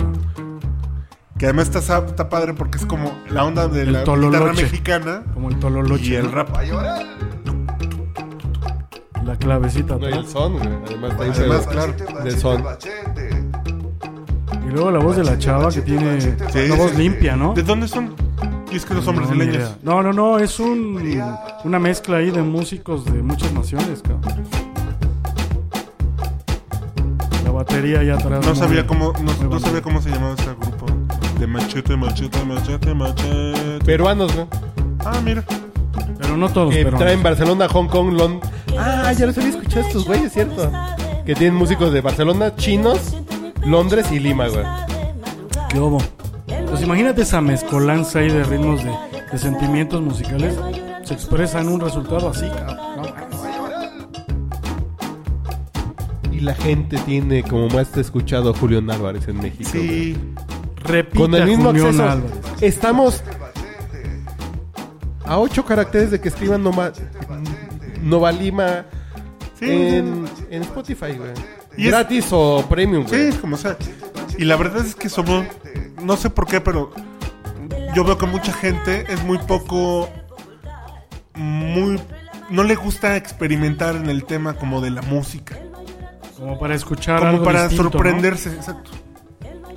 [1.38, 4.38] Que además está, está padre porque es como la onda de El la tololoche.
[4.38, 6.04] guitarra mexicana Como el tololoche.
[6.04, 6.30] y el ¿no?
[6.32, 6.48] rap.
[9.24, 9.96] La clavecita.
[9.96, 10.68] No, y el son, güey.
[10.86, 11.92] Además, está ahí Además, claro.
[12.24, 12.64] Del son.
[14.66, 16.30] Y luego la voz de la chava que tiene Sí,
[16.66, 16.98] una voz sí.
[16.98, 17.52] limpia, ¿no?
[17.52, 18.14] ¿De dónde son?
[18.70, 19.70] Y es que no son No, brasileños.
[19.82, 21.00] No, no, no, es un,
[21.64, 24.44] una mezcla ahí de músicos de muchas naciones, cabrón.
[27.44, 28.44] La batería ahí atrás.
[28.44, 30.86] No muy- sabía cómo, no, no sabía cómo se llamaba ese grupo.
[31.38, 33.78] De machete, machete, machete, machete.
[33.84, 34.46] Peruanos, güey.
[35.04, 35.44] Ah, mira.
[36.18, 38.50] Pero no todos, Que traen Barcelona, Hong Kong, Londres.
[38.78, 40.70] Ah, ya los había escuchado estos güeyes, ¿cierto?
[41.24, 43.16] Que tienen músicos de Barcelona, chinos,
[43.64, 44.64] Londres y Lima, güey.
[45.68, 45.98] ¿Qué hubo?
[46.68, 48.92] Pues imagínate esa mezcolanza ahí de ritmos de,
[49.32, 50.54] de sentimientos musicales.
[51.04, 52.46] Se expresa en un resultado así.
[52.46, 53.06] ¿no?
[56.32, 59.70] Y la gente tiene como más escuchado a Julián Álvarez en México.
[59.72, 60.16] Sí.
[60.84, 62.10] Repite Con el mismo Julián acceso.
[62.10, 62.32] Álvarez.
[62.60, 63.22] Estamos
[65.24, 66.92] a ocho caracteres de que escriban Noma,
[68.02, 68.84] Nova Lima
[69.58, 71.30] Sí, en, en Spotify, güey.
[71.78, 73.28] Y es- Gratis o premium, Sí, güey.
[73.28, 73.76] es como sea.
[74.38, 75.46] Y la verdad es que somos,
[76.06, 76.92] no sé por qué, pero
[77.94, 80.08] yo veo que mucha gente es muy poco,
[81.34, 82.00] muy
[82.50, 85.58] no le gusta experimentar en el tema como de la música.
[86.38, 87.90] Como para escuchar Como algo para distinto, ¿no?
[87.90, 88.90] sorprenderse, exacto.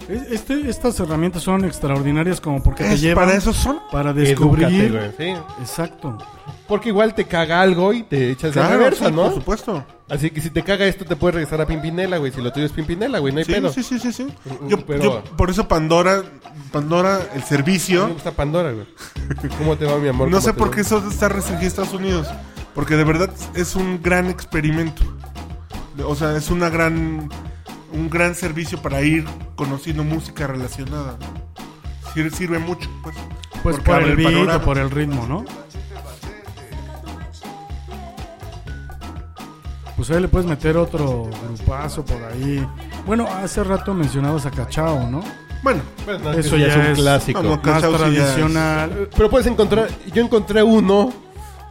[0.08, 3.80] Es- Este, estas herramientas son extraordinarias como porque te Es- llevan para eso son.
[3.92, 4.92] para Edúcate, descubrir.
[4.92, 5.42] güey, sí.
[5.60, 6.18] Exacto.
[6.69, 9.23] Porque igual te caga algo y te echas de Claro, reversa, sí, ¿no?
[9.23, 9.84] por supuesto.
[10.08, 12.32] Así que si te caga esto, te puedes regresar a Pimpinela, güey.
[12.32, 13.73] Si lo tuyo es Pimpinela, güey, no hay Sí, pedo.
[13.73, 14.27] sí, sí, sí, sí.
[14.45, 16.23] Uh, Yo, pero- yo- por eso Pandora,
[16.71, 18.08] Pandora, el A mí servicio.
[18.08, 18.86] me gusta Pandora, güey.
[19.58, 20.27] ¿Cómo te va, mi amor?
[20.29, 20.75] No ¿Cómo sé te por va?
[20.75, 22.27] qué eso está restringido a Estados Unidos.
[22.75, 25.01] Porque de verdad es un gran experimento.
[26.05, 27.29] O sea, es una gran
[27.91, 31.17] un gran servicio para ir conociendo música relacionada.
[32.13, 33.15] Sir- Sirve mucho, pues.
[33.63, 34.58] Pues Porque por abre el beat panorama.
[34.58, 35.43] o por el ritmo, ¿no?
[40.00, 42.66] Pues ahí le puedes meter otro grupazo por ahí.
[43.06, 45.22] Bueno, hace rato mencionabas a Cachao, ¿no?
[45.62, 47.44] Bueno, Pues no, Eso ya es un es- clásico.
[47.44, 49.10] Vamos, Más ya es- tradicional.
[49.14, 49.90] Pero puedes encontrar.
[50.14, 51.12] Yo encontré uno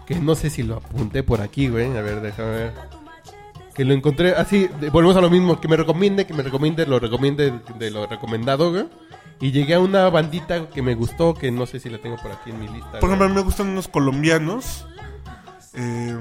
[0.07, 1.87] que no sé si lo apunté por aquí, güey.
[1.97, 2.75] A ver, déjame ver.
[3.75, 4.69] Que lo encontré así.
[4.79, 5.59] de- volvemos a lo mismo.
[5.59, 8.85] Que me recomiende, que me recomiende, lo recomiende de lo recomendado, güey.
[9.41, 12.31] Y llegué a una bandita que me gustó, que no sé si la tengo por
[12.31, 13.01] aquí en mi lista.
[13.01, 14.87] por ejemplo, a mí me gustan unos colombianos.
[15.74, 16.16] Eh,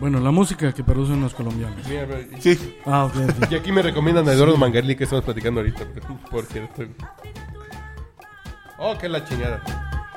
[0.00, 1.86] Bueno, la música que producen los colombianos.
[1.88, 2.06] Mira,
[2.40, 3.50] sí, Ah, ok, ok.
[3.52, 5.84] Y aquí me recomiendan a Eduardo Mangarli que estamos platicando ahorita,
[6.30, 6.82] por cierto.
[8.78, 9.62] Oh, que la chingada.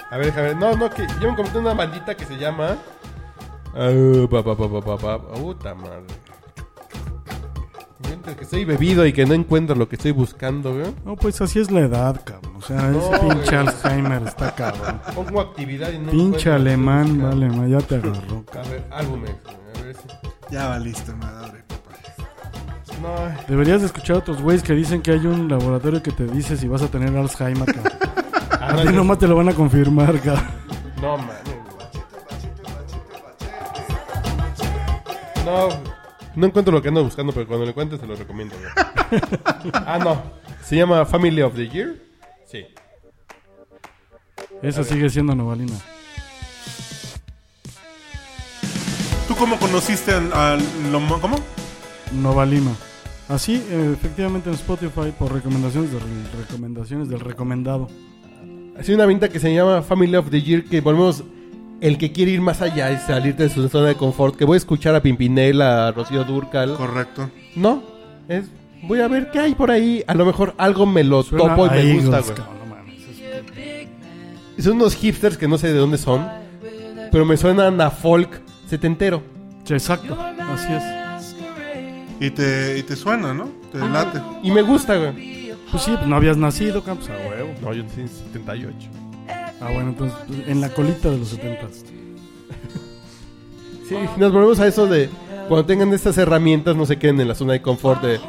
[0.10, 0.58] A ver, déjame ver.
[0.58, 2.78] No, no, que yo me encontré una bandita que se llama.
[3.76, 3.92] Ah,
[4.30, 5.34] pa, pa, pa, pa, pa, pa.
[5.34, 6.06] Puta madre.
[8.28, 10.94] Mientras que estoy bebido y que no encuentro lo que estoy buscando, güey.
[11.06, 12.58] No, pues así es la edad, cabrón.
[12.58, 13.68] O sea, No, pinche güey.
[13.68, 15.00] Alzheimer está cabrón.
[15.16, 18.44] Pongo actividad y no Pinche que alemán, vale, ma, ya te agarró.
[18.52, 19.32] A ver, álbumes.
[19.32, 20.54] A ver si.
[20.54, 21.96] ya valiste madre, papá.
[23.02, 26.26] No, Deberías de escuchar a otros güeyes que dicen que hay un laboratorio que te
[26.26, 27.94] dice si vas a tener Alzheimer, cabrón.
[28.60, 30.44] A no, ti no, nomás te lo van a confirmar, cabrón.
[31.02, 31.36] No, mames.
[35.46, 35.97] No,
[36.38, 38.56] no encuentro lo que ando buscando, pero cuando lo encuentre se lo recomiendo.
[38.56, 39.22] güey.
[39.74, 40.22] ah, no.
[40.64, 41.96] Se llama Family of the Year.
[42.46, 42.66] Sí.
[44.62, 45.76] Esa sigue siendo Novalina.
[49.28, 51.38] ¿Tú cómo conociste al, al Lomo- ¿Cómo?
[52.14, 52.72] Novalima.
[53.28, 56.02] Así, eh, efectivamente en Spotify por recomendaciones del,
[56.40, 57.90] recomendaciones del recomendado.
[58.80, 61.24] Así una vinta que se llama Family of the Year, que volvemos...
[61.80, 64.56] El que quiere ir más allá y salirte de su zona de confort, que voy
[64.56, 66.76] a escuchar a Pimpinela, a Rocío Durcal.
[66.76, 67.30] Correcto.
[67.56, 67.84] No,
[68.28, 68.46] es...
[68.84, 70.04] Voy a ver qué hay por ahí.
[70.08, 72.38] A lo mejor algo me lo Suena topo y a me gusta, güey.
[74.60, 76.28] Son unos hipsters que no sé de dónde son,
[77.12, 79.22] pero me suenan a folk setentero.
[79.64, 81.36] Sí, exacto, así es.
[82.20, 83.50] Y te, y te suena, ¿no?
[83.72, 84.20] Te late.
[84.42, 85.52] Y me gusta, güey.
[85.70, 87.54] Pues sí, pues no habías nacido, cabrón, pues a huevo.
[87.62, 88.90] No, yo nací en 78.
[89.60, 90.18] Ah, bueno, entonces
[90.48, 91.68] en la colita de los 70.
[93.88, 95.10] Sí, nos volvemos a eso de
[95.48, 98.20] cuando tengan estas herramientas no se queden en la zona de confort de...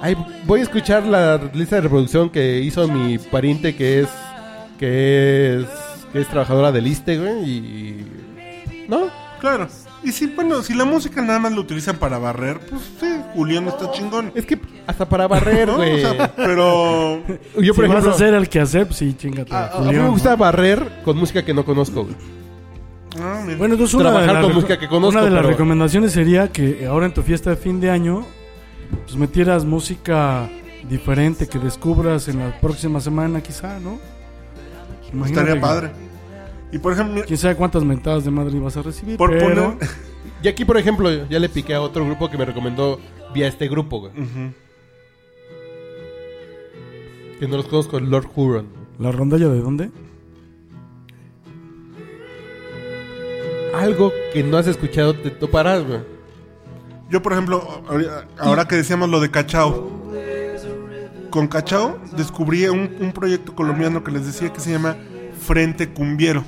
[0.00, 0.16] Ay,
[0.46, 4.08] voy a escuchar la lista de reproducción que hizo mi pariente que es...
[4.78, 5.66] Que es...
[6.12, 8.06] Que es trabajadora del ISTE, güey, y...
[8.88, 9.08] ¿No?
[9.40, 9.68] Claro.
[10.02, 13.68] Y si, bueno, si la música nada más la utilizan para barrer, pues sí, Julián
[13.68, 14.32] está chingón.
[14.34, 15.76] Es que hasta para barrer, ¿no?
[15.76, 16.02] güey.
[16.02, 17.22] O sea, pero...
[17.60, 19.54] Yo, por si vas ejemplo, a hacer el que hacer, pues sí, chingate.
[19.54, 20.12] a, a mí Julián, me ¿no?
[20.12, 22.16] gusta barrer con música que no conozco, güey.
[23.20, 23.58] Ah, mira.
[23.58, 25.50] Bueno, entonces una Trabajar de las con reco- música que conozco, Una de las pero-
[25.50, 28.24] recomendaciones sería que ahora en tu fiesta de fin de año,
[29.04, 30.48] pues metieras música
[30.88, 33.98] diferente que descubras en la próxima semana, quizá, ¿no?
[35.12, 35.90] Imagínate estaría que- padre.
[36.72, 39.16] Y por ejemplo, Quién sabe cuántas mentadas de madre vas a recibir.
[39.16, 39.74] por pero...
[39.76, 39.88] poner...
[40.42, 42.98] Y aquí, por ejemplo, ya le piqué a otro grupo que me recomendó
[43.34, 44.12] vía este grupo, güey.
[44.12, 44.52] Ujú.
[47.38, 48.66] Que no los conozco, Lord Huron.
[48.98, 49.90] ¿La rondalla de dónde?
[53.74, 56.00] Algo que no has escuchado te toparás, güey.
[57.08, 59.90] Yo, por ejemplo, ahora- ahora que decíamos lo de Cachao,
[61.30, 64.96] con Cachao descubrí un, un proyecto colombiano que les decía que se llama
[65.40, 66.44] Frente Cumbiero.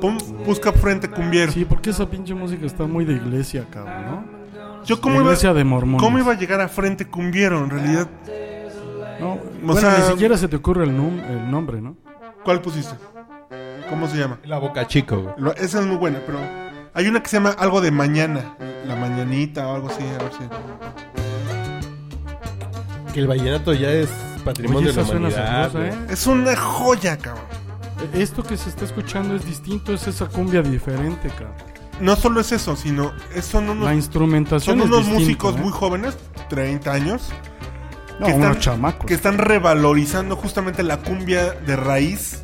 [0.00, 1.52] Pon- busca Frente Cumbiero.
[1.52, 4.40] Sí, porque esa pinche música está muy de iglesia, cabrón, ¿no?
[4.84, 6.02] Yo, De ¿cómo iba, iglesia de mormones.
[6.02, 7.62] ¿cómo iba a llegar a Frente Cumbiero?
[7.62, 8.08] En realidad,
[9.20, 11.96] No, bueno, sea- ni siquiera se te ocurre el, num- el nombre, ¿no?
[12.44, 12.94] ¿cuál pusiste?
[13.90, 14.38] ¿Cómo se llama?
[14.44, 15.34] La boca chico, güey.
[15.36, 16.38] Lo- esa es muy buena, pero
[16.94, 18.56] hay una que se llama algo de mañana.
[18.86, 20.38] La mañanita o algo así, a ver si.
[23.12, 24.08] Que el vallenato ya es
[24.44, 25.70] patrimonio Oye, de la humanidad.
[25.76, 25.92] ¿eh?
[26.10, 27.44] Es una joya, cabrón.
[28.14, 31.52] Esto que se está escuchando es distinto, es esa cumbia diferente, cabrón.
[32.00, 35.60] No solo es eso, sino son La unos, instrumentación son es unos músicos ¿eh?
[35.60, 36.16] muy jóvenes,
[36.48, 37.28] 30 años,
[38.18, 39.06] No, que unos están- chamacos.
[39.06, 42.42] que están revalorizando justamente la cumbia de raíz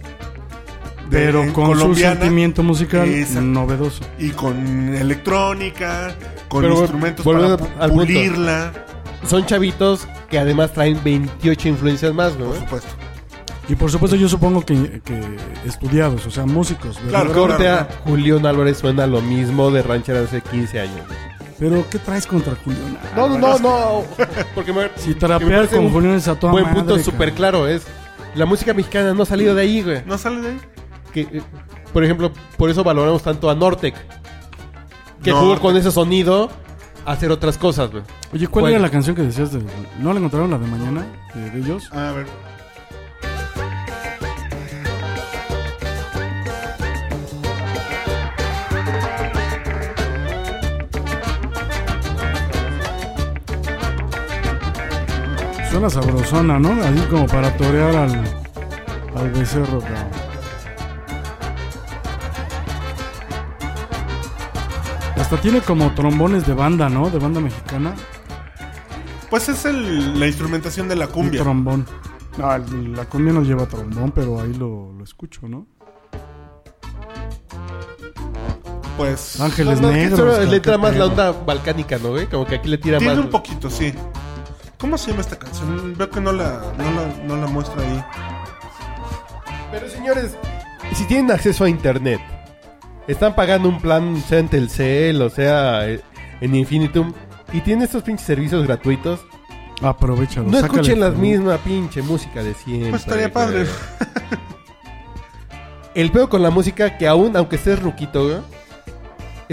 [1.11, 3.09] Pero con su sentimiento musical
[3.53, 4.03] novedoso.
[4.19, 6.15] y con electrónica,
[6.49, 7.59] con Pero instrumentos para al
[7.91, 7.95] punto.
[8.07, 8.73] pulirla,
[9.27, 12.47] Son chavitos que además traen 28 influencias más, ¿no?
[12.47, 12.89] por supuesto.
[13.69, 15.21] Y por supuesto yo supongo que, que
[15.65, 16.97] estudiados, o sea, músicos.
[17.05, 17.25] ¿verdad?
[17.25, 17.89] Claro, Corte claro.
[17.91, 21.01] a Julián Álvarez suena lo mismo de ranchera hace 15 años.
[21.59, 22.97] Pero ¿qué traes contra Julián?
[23.17, 24.05] No, no, no, no.
[24.55, 27.83] Porque me, Si trapear con Julián es a toda Buen madre, punto súper claro es.
[28.35, 30.03] La música mexicana no ha salido de ahí, güey.
[30.07, 30.61] ¿No sale de ahí?
[31.13, 31.43] Que, eh,
[31.93, 33.95] por ejemplo, por eso valoramos tanto a Nortec.
[35.23, 35.41] Que No.
[35.41, 36.51] jugó con ese sonido
[37.07, 38.03] a hacer otras cosas, güey.
[38.35, 38.73] Oye, ¿cuál ¿Cuál?
[38.75, 39.61] era la canción que decías de...
[39.99, 41.91] ¿No la encontraron la de mañana de, de ellos?
[41.93, 42.27] A ver.
[55.77, 56.71] Suena sabrosona, ¿no?
[56.83, 58.25] Así como para torear al,
[59.15, 60.09] al becerro, cabrón.
[65.21, 67.11] Hasta tiene como trombones de banda, ¿no?
[67.11, 67.95] De banda mexicana.
[69.29, 71.43] Pues es el- la instrumentación de la Un cumbia.
[71.43, 71.85] trombón.
[72.39, 75.67] No, el- la cumbia no lleva trombón, pero ahí lo, lo escucho, ¿no?
[78.97, 80.19] Pues Ángeles No, no, negros.
[80.19, 82.27] solo cabrón, le entra qué más la onda balcánica, ¿no, güey?
[82.29, 83.25] Como que aquí le tira tiene más.
[83.27, 83.93] un poquito, sí.
[84.79, 85.95] ¿Cómo se llama esta canción?
[85.97, 88.05] Veo que no la, no la, no la muestra ahí.
[89.73, 90.37] Pero señores,
[90.95, 92.21] si tienen acceso a internet,
[93.07, 96.01] están pagando un plan, sea en Telcel o sea eh,
[96.41, 97.13] en Infinitum,
[97.53, 99.21] y tienen estos pinches servicios gratuitos,
[99.83, 100.47] Aprovechalo.
[100.49, 102.91] no sácale escuchen la misma pinche música de siempre.
[102.91, 103.67] Pues estaría padre.
[105.95, 108.39] El peor con la música, que aún, aunque estés ruquito, güey,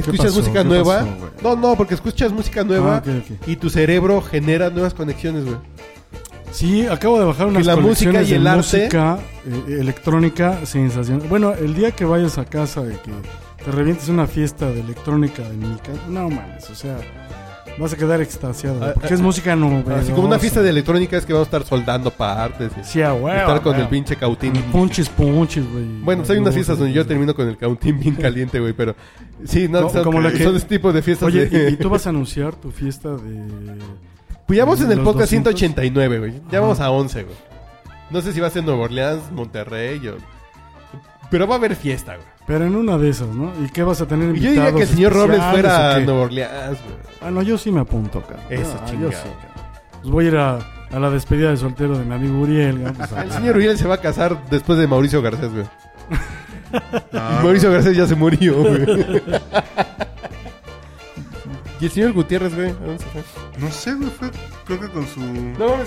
[0.02, 0.40] escuchas pasó?
[0.40, 1.00] música ¿Qué nueva.
[1.00, 3.12] pasó, no, no, porque escuchas música nueva Ah,
[3.48, 5.58] y tu cerebro genera nuevas conexiones, güey.
[6.52, 11.28] Sí, acabo de bajar unas la música y el de arte- música eh, electrónica sensacional.
[11.28, 13.12] Bueno, el día que vayas a casa de que
[13.66, 16.98] te revientes una fiesta de electrónica en mi casa, no mames, o sea,
[17.78, 20.00] vas a quedar extasiado, Ah, porque ah, es música novedosa.
[20.00, 22.72] Así como una fiesta de electrónica es que vamos a estar soldando partes.
[22.80, 24.54] y Sí, a huevo, estar con el pinche cautín.
[24.72, 25.86] Punches, punches, güey.
[26.02, 28.74] Bueno, pues hay unas No, fiestas donde yo termino con el cautín bien caliente, güey,
[28.74, 28.96] pero
[29.46, 31.70] sí, no, Co- son, como la que- son este tipo de fiestas Oye, de...
[31.72, 33.78] ¿y, y tú vas a anunciar tu fiesta de...
[34.46, 35.54] Pues ya vamos en el podcast 200?
[35.58, 36.32] 189, güey.
[36.52, 36.60] Ya Ajá.
[36.62, 37.36] vamos a 11, güey.
[38.12, 40.18] No sé si va a ser Nueva Orleans, Monterrey o...
[41.34, 42.28] Pero va a haber fiesta, güey.
[42.46, 43.52] Pero en una de esas, ¿no?
[43.66, 46.00] ¿Y qué vas a tener Y yo invitados diría que el señor Robles fuera a?
[46.00, 46.96] Nueva Orleans, güey.
[47.22, 48.46] Ah, no, yo sí me apunto, cabrón.
[48.52, 49.12] Eso, Ah, yo chingado.
[49.14, 49.72] sí, cabrón.
[50.02, 50.60] Pues voy a ir a,
[50.92, 52.84] a la despedida de soltero de mi amigo Uriel.
[52.84, 52.94] ¿no?
[52.94, 55.66] Pues, El señor Uriel se va a casar después de Mauricio Garcés, güey.
[57.42, 58.84] Mauricio Garcés ya se murió, güey.
[61.82, 62.70] y el señor Gutiérrez, güey.
[62.70, 63.24] ¿a dónde se fue?
[63.58, 64.30] No sé, güey, fue
[64.66, 65.20] creo que con su...
[65.20, 65.78] No.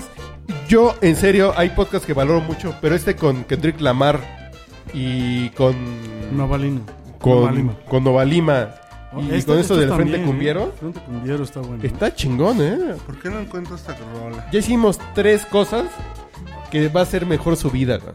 [0.67, 4.46] Yo, en serio, hay podcasts que valoro mucho, pero este con Kendrick Lamar
[4.93, 5.75] y con.
[6.35, 6.81] Novalino.
[7.19, 7.73] con, Novalima.
[7.89, 8.69] con Novalima
[9.13, 10.63] Oh, y este- con eso del Frente también, Cumbiero.
[10.63, 10.71] ¿eh?
[10.79, 11.81] Frente Cumbiero está bueno.
[11.81, 12.95] Está chingón, ¿eh?
[13.05, 14.47] ¿Por qué no encuentro esta rola?
[14.51, 15.85] Ya hicimos tres cosas
[16.71, 18.13] que va a ser mejor su vida, güey.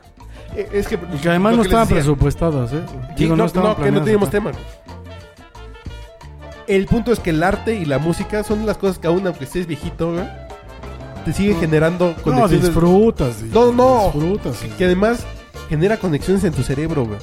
[0.54, 2.82] Eh, Es que, Y que además lo no que estaban presupuestadas, ¿eh?
[3.16, 4.38] Sí, Digo, no, no, que no teníamos acá.
[4.38, 4.52] tema.
[6.66, 9.44] El punto es que el arte y la música son las cosas que aún, aunque
[9.44, 10.24] estés viejito, güey,
[11.24, 12.66] te sigue generando No, conexiones.
[12.66, 13.42] disfrutas.
[13.44, 14.04] No, no.
[14.12, 14.56] Disfrutas.
[14.78, 15.24] que además
[15.72, 17.18] genera conexiones en tu cerebro, güey.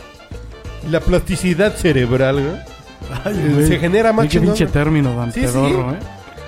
[0.89, 2.55] La plasticidad cerebral, güey.
[3.23, 3.67] Ay, eh, güey.
[3.67, 5.99] se genera más Qué pinche término tan Sí, ¿eh?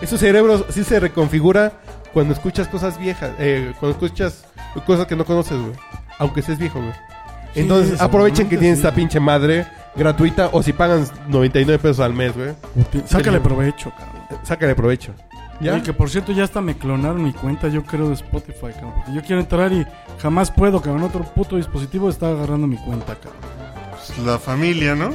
[0.02, 1.74] Esos cerebros sí se reconfigura
[2.12, 4.46] cuando escuchas cosas viejas, eh, cuando escuchas
[4.88, 5.74] cosas que no conoces, güey.
[6.18, 6.94] Aunque estés viejo, güey.
[7.54, 8.82] Sí, Entonces aprovechen que tienen sí.
[8.82, 12.50] esta pinche madre gratuita o si pagan 99 pesos al mes, güey.
[12.76, 14.40] Uti- Sácale provecho, cabrón.
[14.44, 15.14] Sácale provecho.
[15.62, 15.74] ¿Ya?
[15.74, 18.94] Oye, que por cierto ya hasta me clonaron mi cuenta, yo creo, de Spotify, cabrón.
[18.96, 19.86] Porque yo quiero entrar y
[20.22, 21.04] jamás puedo, cabrón.
[21.04, 23.40] Otro puto dispositivo está agarrando mi cuenta, cabrón.
[23.92, 25.12] Pues, la familia, ¿no?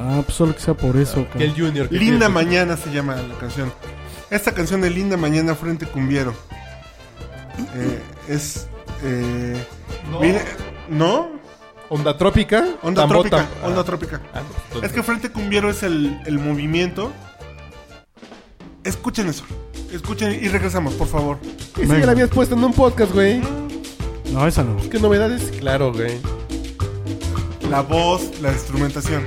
[0.00, 1.66] Ah, pues solo que sea por eso, Que el cabrón.
[1.68, 1.88] Junior.
[1.88, 3.72] que Linda tiene- Mañana se llama la canción.
[4.30, 6.34] Esta canción de Linda Mañana Frente Cumbiero.
[7.76, 8.68] Eh, es...
[9.04, 9.64] Eh,
[10.10, 10.20] No.
[10.88, 11.28] ¿No?
[11.88, 12.64] Onda trópica.
[12.82, 13.36] Onda Tambo- Trópica.
[13.38, 14.20] tam- Onda ah, Trópica.
[14.34, 14.40] ah,
[14.82, 17.12] Es que Frente Cumbiero es el, el movimiento.
[18.82, 19.44] Escuchen eso.
[19.94, 21.38] Escuchen y regresamos, por favor.
[21.76, 22.06] Esa ya Venga.
[22.06, 23.40] la habías puesto en un podcast, güey.
[24.32, 24.76] No, esa no.
[24.90, 25.52] ¿Qué novedades?
[25.60, 26.18] Claro, güey.
[27.70, 29.22] La voz, la instrumentación.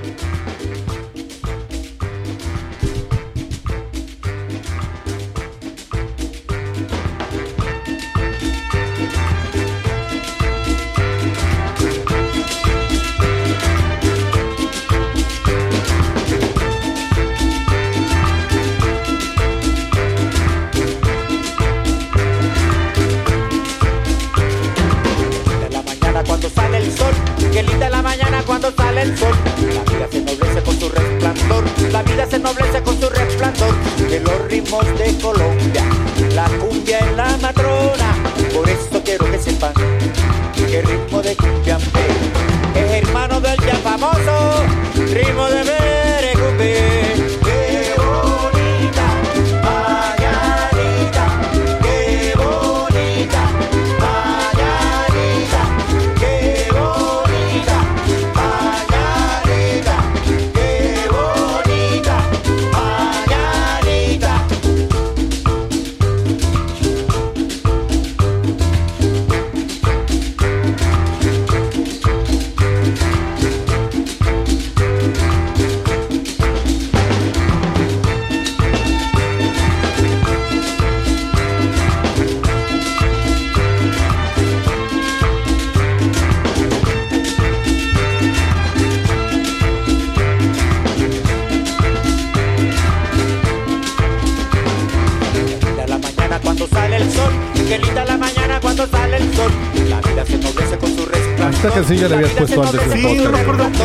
[102.09, 103.83] La habías puesto antes en el Sí, no qué pretexto.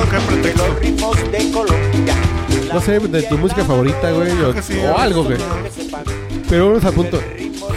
[2.80, 5.38] sé, de tu música favorita, güey, o, que sí, o algo, güey.
[6.48, 7.20] Pero vamos a punto.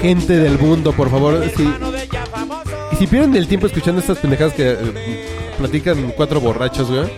[0.01, 4.71] Gente del mundo, por favor, si, y si pierden el tiempo escuchando estas pendejadas que
[4.71, 5.25] eh,
[5.57, 7.09] platican cuatro borrachos, güey,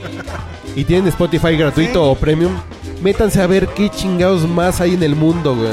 [0.75, 2.53] y tienen Spotify gratuito o premium,
[3.01, 5.69] métanse a ver qué chingados más hay en el mundo, güey.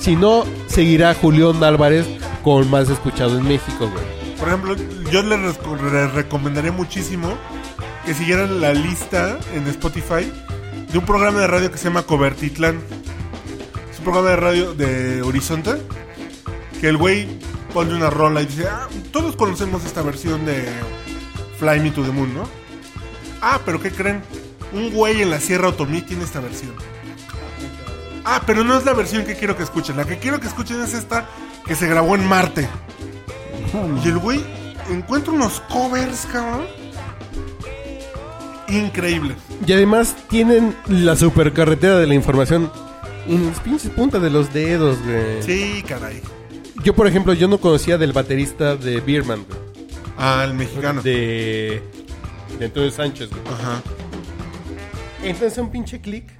[0.00, 2.06] Si no, seguirá Julián Álvarez
[2.42, 4.11] con más escuchado en México, güey.
[4.52, 5.56] Por ejemplo, yo les
[5.92, 7.38] les recomendaría muchísimo
[8.04, 10.30] que siguieran la lista en Spotify
[10.90, 12.78] de un programa de radio que se llama Cobertitlán.
[13.90, 15.80] Es un programa de radio de Horizonte
[16.82, 17.28] que el güey
[17.72, 20.62] pone una rola y dice, ah, todos conocemos esta versión de
[21.58, 22.46] Fly Me to the Moon, ¿no?
[23.40, 24.22] Ah, pero ¿qué creen?
[24.74, 26.74] Un güey en la Sierra Otomí tiene esta versión.
[28.26, 29.96] Ah, pero no es la versión que quiero que escuchen.
[29.96, 31.26] La que quiero que escuchen es esta
[31.64, 32.68] que se grabó en Marte.
[34.04, 34.40] Y el güey
[34.90, 36.66] encuentra unos covers, cabrón.
[38.68, 39.36] Increíbles.
[39.66, 42.70] Y además tienen la supercarretera de la información
[43.26, 45.42] en las pinches puntas de los dedos, güey.
[45.42, 46.20] Sí, caray.
[46.82, 49.58] Yo, por ejemplo, yo no conocía del baterista de Beerman, güey.
[50.16, 51.02] Ah, el mexicano.
[51.02, 51.82] De,
[52.58, 53.42] de Antonio Sánchez, güey.
[53.46, 53.82] Ajá.
[55.22, 56.30] Entonces, un pinche clic.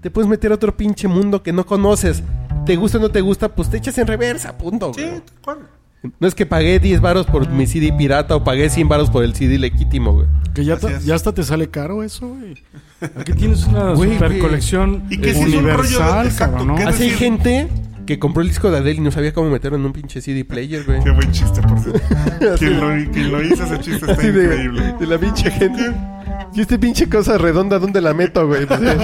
[0.00, 2.22] Te puedes meter a otro pinche mundo que no conoces.
[2.70, 4.92] Te gusta o no te gusta, pues te echas en reversa, punto.
[4.94, 5.22] Sí, güey.
[5.42, 5.58] ¿cuál?
[6.20, 9.24] No es que pagué 10 varos por mi CD pirata o pagué 100 varos por
[9.24, 10.28] el CD legítimo, güey.
[10.54, 12.54] Que ya, ta- ya hasta te sale caro eso, güey.
[13.16, 14.40] Aquí tienes una Güey, super güey.
[14.40, 16.74] colección Y que sí es un rollo de- universal, exacto, cabrón, ¿no?
[16.76, 17.68] que- Es Así hay gente
[18.06, 20.44] que compró el disco de Adele y no sabía cómo meterlo en un pinche CD
[20.44, 21.02] player, güey.
[21.02, 22.00] Qué buen chiste, por cierto.
[22.60, 24.94] quien, lo, quien lo hizo ese chiste está Así de, increíble.
[25.00, 25.92] de la pinche gente.
[26.54, 28.66] Y este pinche cosa redonda, ¿dónde la meto, güey?
[28.66, 28.96] Pues, eh,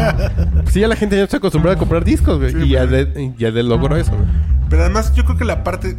[0.62, 2.50] pues sí, ya la gente ya está acostumbrada a comprar discos, güey.
[2.50, 2.76] Sí, y, güey.
[2.76, 4.24] Adele, y Adele logró eso, güey.
[4.68, 5.96] Pero además, yo creo que la parte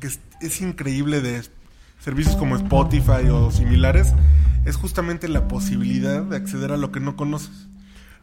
[0.00, 1.42] que es, es increíble de
[2.00, 4.14] servicios como Spotify o similares
[4.64, 7.68] es justamente la posibilidad de acceder a lo que no conoces.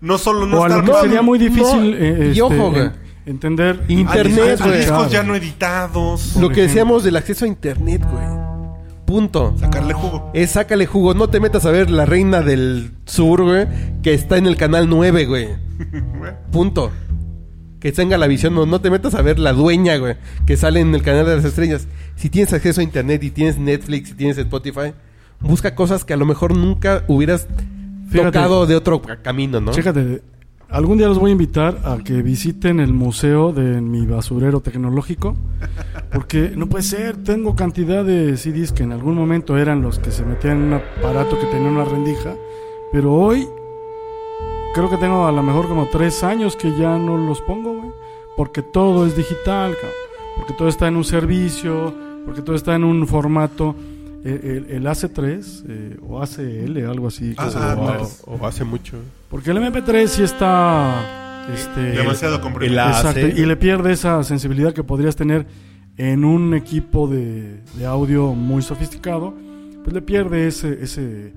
[0.01, 2.41] No solo no o a lo estar que sería muy difícil no, eh, y este,
[2.41, 2.81] ojo, güey.
[2.81, 2.91] en-
[3.27, 4.79] entender Internet, a, a güey.
[4.79, 6.35] discos ya no editados.
[6.35, 6.63] Lo que ejemplo.
[6.63, 8.25] decíamos del acceso a internet, güey.
[9.05, 9.53] Punto.
[9.59, 10.31] Sacarle jugo.
[10.33, 11.13] Es sácale jugo.
[11.13, 13.67] No te metas a ver La Reina del Sur, güey.
[14.01, 15.47] Que está en el canal 9, güey.
[16.51, 16.91] Punto.
[17.79, 18.55] Que tenga la visión.
[18.55, 20.15] No, no te metas a ver La Dueña, güey.
[20.47, 21.87] Que sale en el canal de las estrellas.
[22.15, 24.93] Si tienes acceso a internet y tienes Netflix y tienes Spotify,
[25.39, 27.47] busca cosas que a lo mejor nunca hubieras
[28.09, 28.31] Fíjate.
[28.31, 29.71] tocado de otro ca- camino, ¿no?
[29.71, 30.21] Chécate,
[30.69, 35.35] algún día los voy a invitar a que visiten el museo de mi basurero tecnológico.
[36.11, 40.11] Porque no puede ser, tengo cantidad de CDs que en algún momento eran los que
[40.11, 42.35] se metían en un aparato que tenía una rendija.
[42.91, 43.47] Pero hoy
[44.73, 47.91] creo que tengo a lo mejor como tres años que ya no los pongo, güey.
[48.37, 49.75] Porque todo es digital,
[50.37, 51.93] porque todo está en un servicio,
[52.25, 53.75] porque todo está en un formato.
[54.25, 57.33] Eh, El, el AC3 eh, o ACL, algo así.
[57.37, 57.85] Ah, ah, llama.
[57.85, 58.09] claro.
[58.25, 58.97] o, hace mucho.
[59.29, 62.81] Porque el MP3 sí está este, Demasiado comprimido.
[62.87, 63.37] exacto, AC.
[63.37, 65.45] y le pierde esa sensibilidad que podrías tener
[65.97, 69.33] en un equipo de, de audio muy sofisticado.
[69.83, 71.31] Pues le pierde ese, ese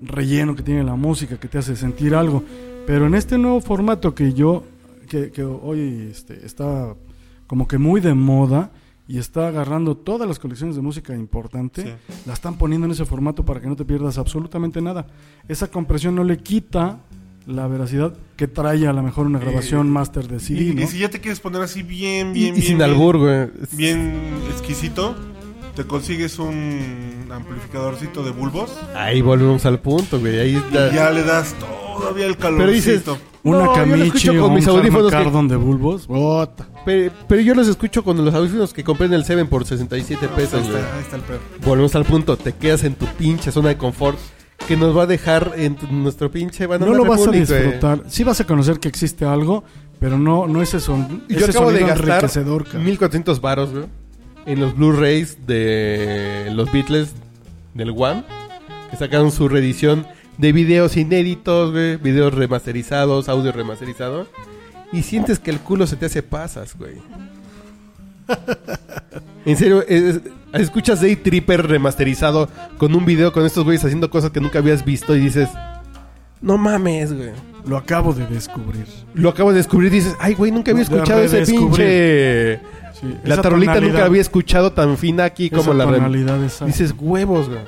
[0.00, 2.42] relleno que tiene la música que te hace sentir algo.
[2.86, 4.64] Pero en este nuevo formato que yo,
[5.08, 6.94] que, que hoy este, está
[7.46, 8.70] como que muy de moda
[9.10, 12.14] y está agarrando todas las colecciones de música importante, Sí.
[12.26, 15.08] la están poniendo en ese formato para que no te pierdas absolutamente nada.
[15.48, 17.00] Esa compresión no le quita
[17.46, 20.82] la veracidad que trae a lo mejor una grabación master de CD, Y, ¿no?
[20.82, 22.62] y si ya te quieres poner así bien, Y, bien, y bien.
[22.62, 23.48] sin bien- albur, güey.
[23.72, 24.12] Bien
[24.52, 25.16] exquisito.
[25.74, 30.38] Te consigues un amplificadorcito de bulbos Ahí volvemos al punto, güey.
[30.38, 30.88] Ahí está.
[30.88, 31.54] y ya le das
[31.98, 32.58] todavía el calorcito.
[32.58, 33.02] Pero dices,
[33.42, 36.06] Una No, yo lo camichi escucho o con un mis audífonos que- de bulbos.
[36.06, 36.68] Bota.
[36.84, 40.28] Pe- Pero, yo los escucho con los audífonos que compré en el 7 por 67
[40.28, 40.82] pesos, ahí, güey.
[40.82, 41.38] está, ahí está el pedo.
[41.64, 42.36] Volvemos al punto.
[42.36, 44.18] Te quedas en tu pinche zona de confort
[44.68, 48.02] que nos va a dejar en tu- nuestro pinche Banana No lo vas a disfrutar.
[48.08, 49.64] Sí vas a conocer que existe algo,
[49.98, 52.64] pero no, no ese, son, Y Yo ese acabo de gastar enriquecedor.
[52.64, 52.84] cabrón.
[52.84, 53.84] 1400 varos, güey.
[54.46, 57.12] En los Blu-rays de los Beatles
[57.74, 58.24] del One.
[58.90, 60.06] Que sacaron su reedición
[60.38, 61.96] de videos inéditos, güey.
[61.96, 64.26] Videos remasterizados, audio remasterizado.
[64.92, 66.94] Y sientes que el culo se te hace pasas, güey.
[69.46, 70.20] En serio, es-
[70.52, 74.84] escuchas Day Tripper remasterizado con un video con estos güeyes haciendo cosas que nunca habías
[74.84, 75.48] visto y dices,
[76.40, 77.30] no mames, güey.
[77.66, 78.86] Lo acabo de descubrir.
[79.14, 82.60] Lo acabo de descubrir y dices, ay, güey, nunca había escuchado ese pinche...
[83.00, 86.66] Sí, La esa tarolita tonalidad- nunca había escuchado tan fina aquí esa como la exacta.
[86.66, 87.60] Dices, huevos, güey.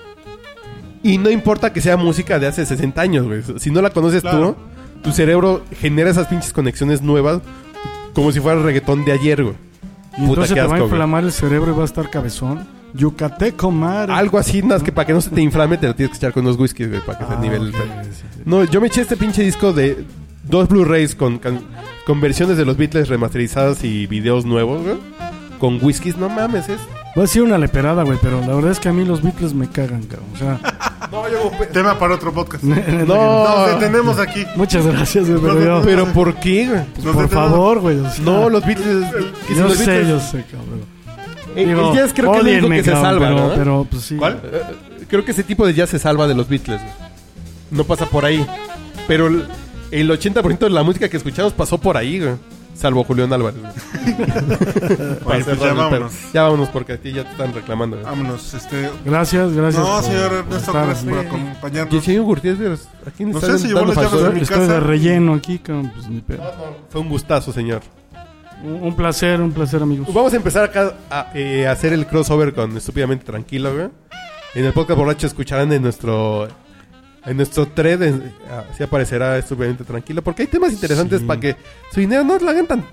[1.02, 3.42] Y no importa que sea música de hace 60 años, güey.
[3.58, 4.56] Si no la conoces Claro.
[5.02, 7.40] tú, tu cerebro genera esas pinches conexiones nuevas
[8.14, 9.56] como si fuera el reggaetón de ayer, güey.
[10.12, 10.82] Y Puta, entonces qué te va a güey.
[10.90, 12.66] inflamar el cerebro y va a estar cabezón.
[12.94, 14.12] Yucateco, madre.
[14.12, 16.16] Algo así, nada más que para que no se te inflame te lo tienes que
[16.18, 17.78] echar con unos whiskies, güey, para que se Ah, nivele el sí,
[18.36, 18.42] sí.
[18.44, 20.04] No, yo me eché este pinche disco de
[20.44, 21.60] dos Blu-rays con, can-
[22.06, 24.96] con versiones de los Beatles remasterizadas y videos nuevos, güey.
[25.58, 26.78] Con whiskies, no mames, es...
[27.16, 29.52] Va a ser una leperada, güey, pero la verdad es que a mí los Beatles
[29.54, 30.28] me cagan, cabrón.
[30.34, 30.58] O sea,
[31.72, 32.64] Tema para otro podcast.
[33.06, 34.44] No, Nos detenemos aquí.
[34.56, 36.80] muchas gracias, güey, pero No, yo- no, pero ¿por qué, güey?
[37.04, 37.98] Nos por detenemos- favor, güey.
[37.98, 39.06] o sea, No, los Beatles...
[39.56, 40.91] yo los sé, Beatles- yo sé, cabrón.
[41.56, 43.54] Eh, Digo, el jazz creo que es lo único que se cabrón, salva, pero, ¿no?
[43.54, 44.16] pero, pues sí.
[44.16, 44.40] ¿Cuál?
[44.44, 44.62] Eh,
[45.08, 46.80] creo que ese tipo de jazz se salva de los Beatles.
[46.80, 46.92] güey.
[47.70, 48.46] No pasa por ahí.
[49.08, 49.46] Pero el,
[49.90, 52.34] el 80% de la música que escuchamos pasó por ahí, güey.
[52.74, 53.60] Salvo Julián Álvarez.
[53.60, 54.16] güey.
[54.16, 56.12] Para pues cerrar ya el vámonos.
[56.32, 57.96] Ya vámonos porque a ti ya te están reclamando.
[57.96, 58.06] güey.
[58.06, 58.90] Vámonos, este.
[59.04, 59.84] Gracias, gracias.
[59.84, 61.12] No, por señor Ernesto, estar gracias por.
[61.12, 62.04] Y el acompañarnos.
[62.04, 62.40] señor ¿a
[63.10, 64.72] quién le No está sé, se llevó dando las llaves de mi Estoy casa.
[64.72, 66.42] de relleno aquí, cabrón, pues ni pedo.
[66.88, 67.82] Fue un gustazo, señor.
[68.62, 70.12] Un placer, un placer, amigos.
[70.14, 73.88] Vamos a empezar acá a eh, hacer el crossover con Estúpidamente Tranquilo, güey.
[74.54, 76.46] En el podcast borracho escucharán en nuestro
[77.24, 78.32] en nuestro thread en-
[78.70, 81.26] así aparecerá Estúpidamente Tranquilo porque hay temas interesantes Sí.
[81.26, 81.56] para que
[81.92, 82.84] su dinero no lo hagan tan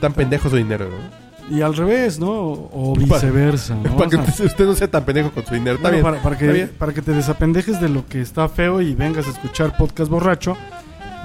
[0.00, 1.20] tan pendejo su dinero, ¿no?
[1.54, 2.30] Y al revés, ¿no?
[2.30, 3.96] O viceversa, ¿no?
[3.96, 5.76] para que O sea, usted usted no sea tan pendejo con su dinero.
[5.76, 6.04] Está bueno, bien.
[6.04, 6.72] para, para está que, bien.
[6.78, 10.56] para que te desapendejes de lo que está feo y vengas a escuchar podcast borracho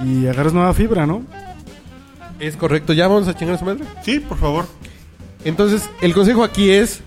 [0.04, 1.22] y agarres nueva fibra, ¿no?
[2.40, 2.92] Es correcto.
[2.92, 3.84] ¿Ya vamos a chingar a su madre?
[4.04, 4.66] Sí, por favor.
[5.44, 7.00] Entonces, el consejo aquí es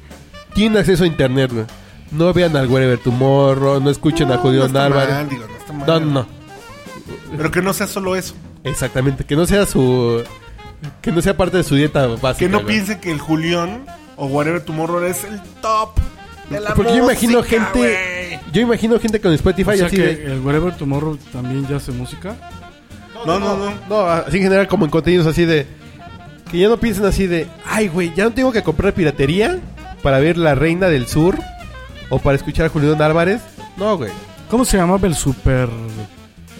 [0.53, 1.65] tienen acceso a internet, güey.
[2.11, 5.09] No vean al Wherever Tomorrow, no escuchen a No Julián está Álvarez.
[5.15, 5.87] mal, digo, no está mal.
[5.87, 6.27] No, no, no.
[7.37, 8.33] Pero que no sea solo eso.
[8.63, 10.23] Exactamente, que no sea su
[11.01, 12.37] que no sea parte de su dieta básica.
[12.39, 12.75] Que no güey.
[12.75, 15.91] piense que el Julián o Whatever Tomorrow es el top
[16.49, 18.39] de la Porque yo imagino gente güey.
[18.51, 21.75] yo imagino gente con Spotify o sea así que de el Wherever Tomorrow también ya
[21.77, 22.35] hace música.
[23.25, 23.73] No, no, no.
[23.89, 25.67] no, así en general como en contenidos así de
[26.51, 29.59] que ya no piensen así de, ay, güey, ya no tengo que comprar piratería
[30.01, 31.37] para ver La Reina del Sur
[32.09, 33.41] o para escuchar a Julián Álvarez.
[33.77, 34.11] No, güey.
[34.49, 35.69] ¿Cómo se llamaba el super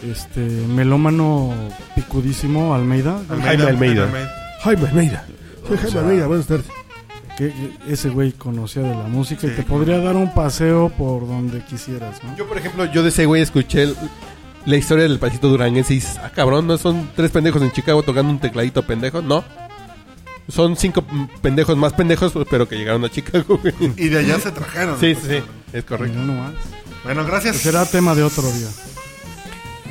[0.10, 1.54] este melómano
[1.96, 3.20] picudísimo Almeida?
[3.42, 4.08] Jaime Almeida.
[4.62, 5.26] Jaime Almeida.
[5.68, 6.66] Soy Jaime Almeida, buenas tardes.
[7.38, 11.26] Que que ese güey conocía de la música y te podría dar un paseo por
[11.28, 12.36] donde quisieras, ¿no?
[12.36, 13.96] Yo, por ejemplo, yo de ese güey escuché el-
[14.70, 18.04] la historia del pasito duranguense y dices, ah, cabrón, ¿no son tres pendejos en Chicago
[18.04, 19.22] tocando un tecladito pendejo?
[19.22, 19.44] No.
[20.48, 21.04] Son cinco
[21.42, 23.74] pendejos más pendejos, pero que llegaron a Chicago, güey.
[23.98, 25.00] Y de allá se trajeron.
[25.00, 25.44] Sí, sí, sí.
[25.74, 26.18] Es correcto.
[27.04, 27.58] Bueno, gracias.
[27.58, 28.68] Será tema de otro día.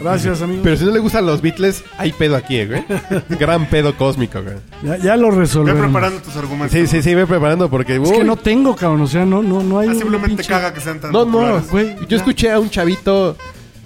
[0.00, 0.62] Gracias, amigos.
[0.62, 2.84] Pero si no le gustan los Beatles, hay pedo aquí, güey.
[3.30, 4.54] Gran pedo cósmico, güey.
[4.84, 5.82] Ya, ya lo Ve resolvemos.
[5.82, 6.70] preparando tus argumentos.
[6.72, 7.94] Sí, sí, sí, ve preparando porque...
[7.96, 9.00] Es uy, que no tengo, cabrón.
[9.02, 11.24] O sea, no, no, no hay Ah, un simplemente pinche- caga que sean tan No,
[11.24, 11.70] no, populares.
[11.70, 11.96] güey.
[12.02, 12.16] Yo ya.
[12.18, 13.36] escuché a un chavito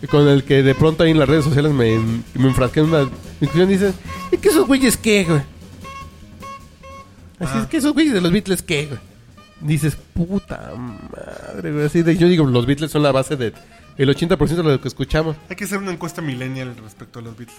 [0.09, 1.99] con el que de pronto ahí en las redes sociales me,
[2.35, 3.09] me enfrasqué en una
[3.41, 3.93] discusión y dice,
[4.33, 5.41] ¿y que esos güeyes qué, güey?
[7.39, 9.01] Así es que esos güeyes de los Beatles qué, güey.
[9.61, 11.87] Dices, puta madre, güey.
[11.87, 13.53] Así de, yo digo, los Beatles son la base de
[13.97, 15.37] el 80% de lo que escuchamos.
[15.49, 17.59] Hay que hacer una encuesta millennial respecto a los Beatles.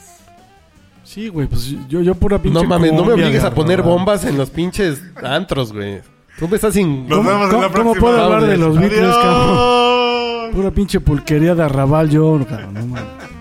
[1.04, 2.62] Sí, güey, pues yo, yo pura pinche.
[2.62, 6.02] No mames, no me obligues a poner bombas en los pinches antros, güey.
[6.40, 7.08] Tú me estás sin...
[7.08, 8.02] Nos ¿Cómo, vemos en cómo- la cómo próxima.
[8.02, 9.93] puedo hablar de los Beatles, cabrón?
[10.54, 12.76] Pura pinche pulquería de arrabal yo, cabrón.
[12.76, 13.33] No mames.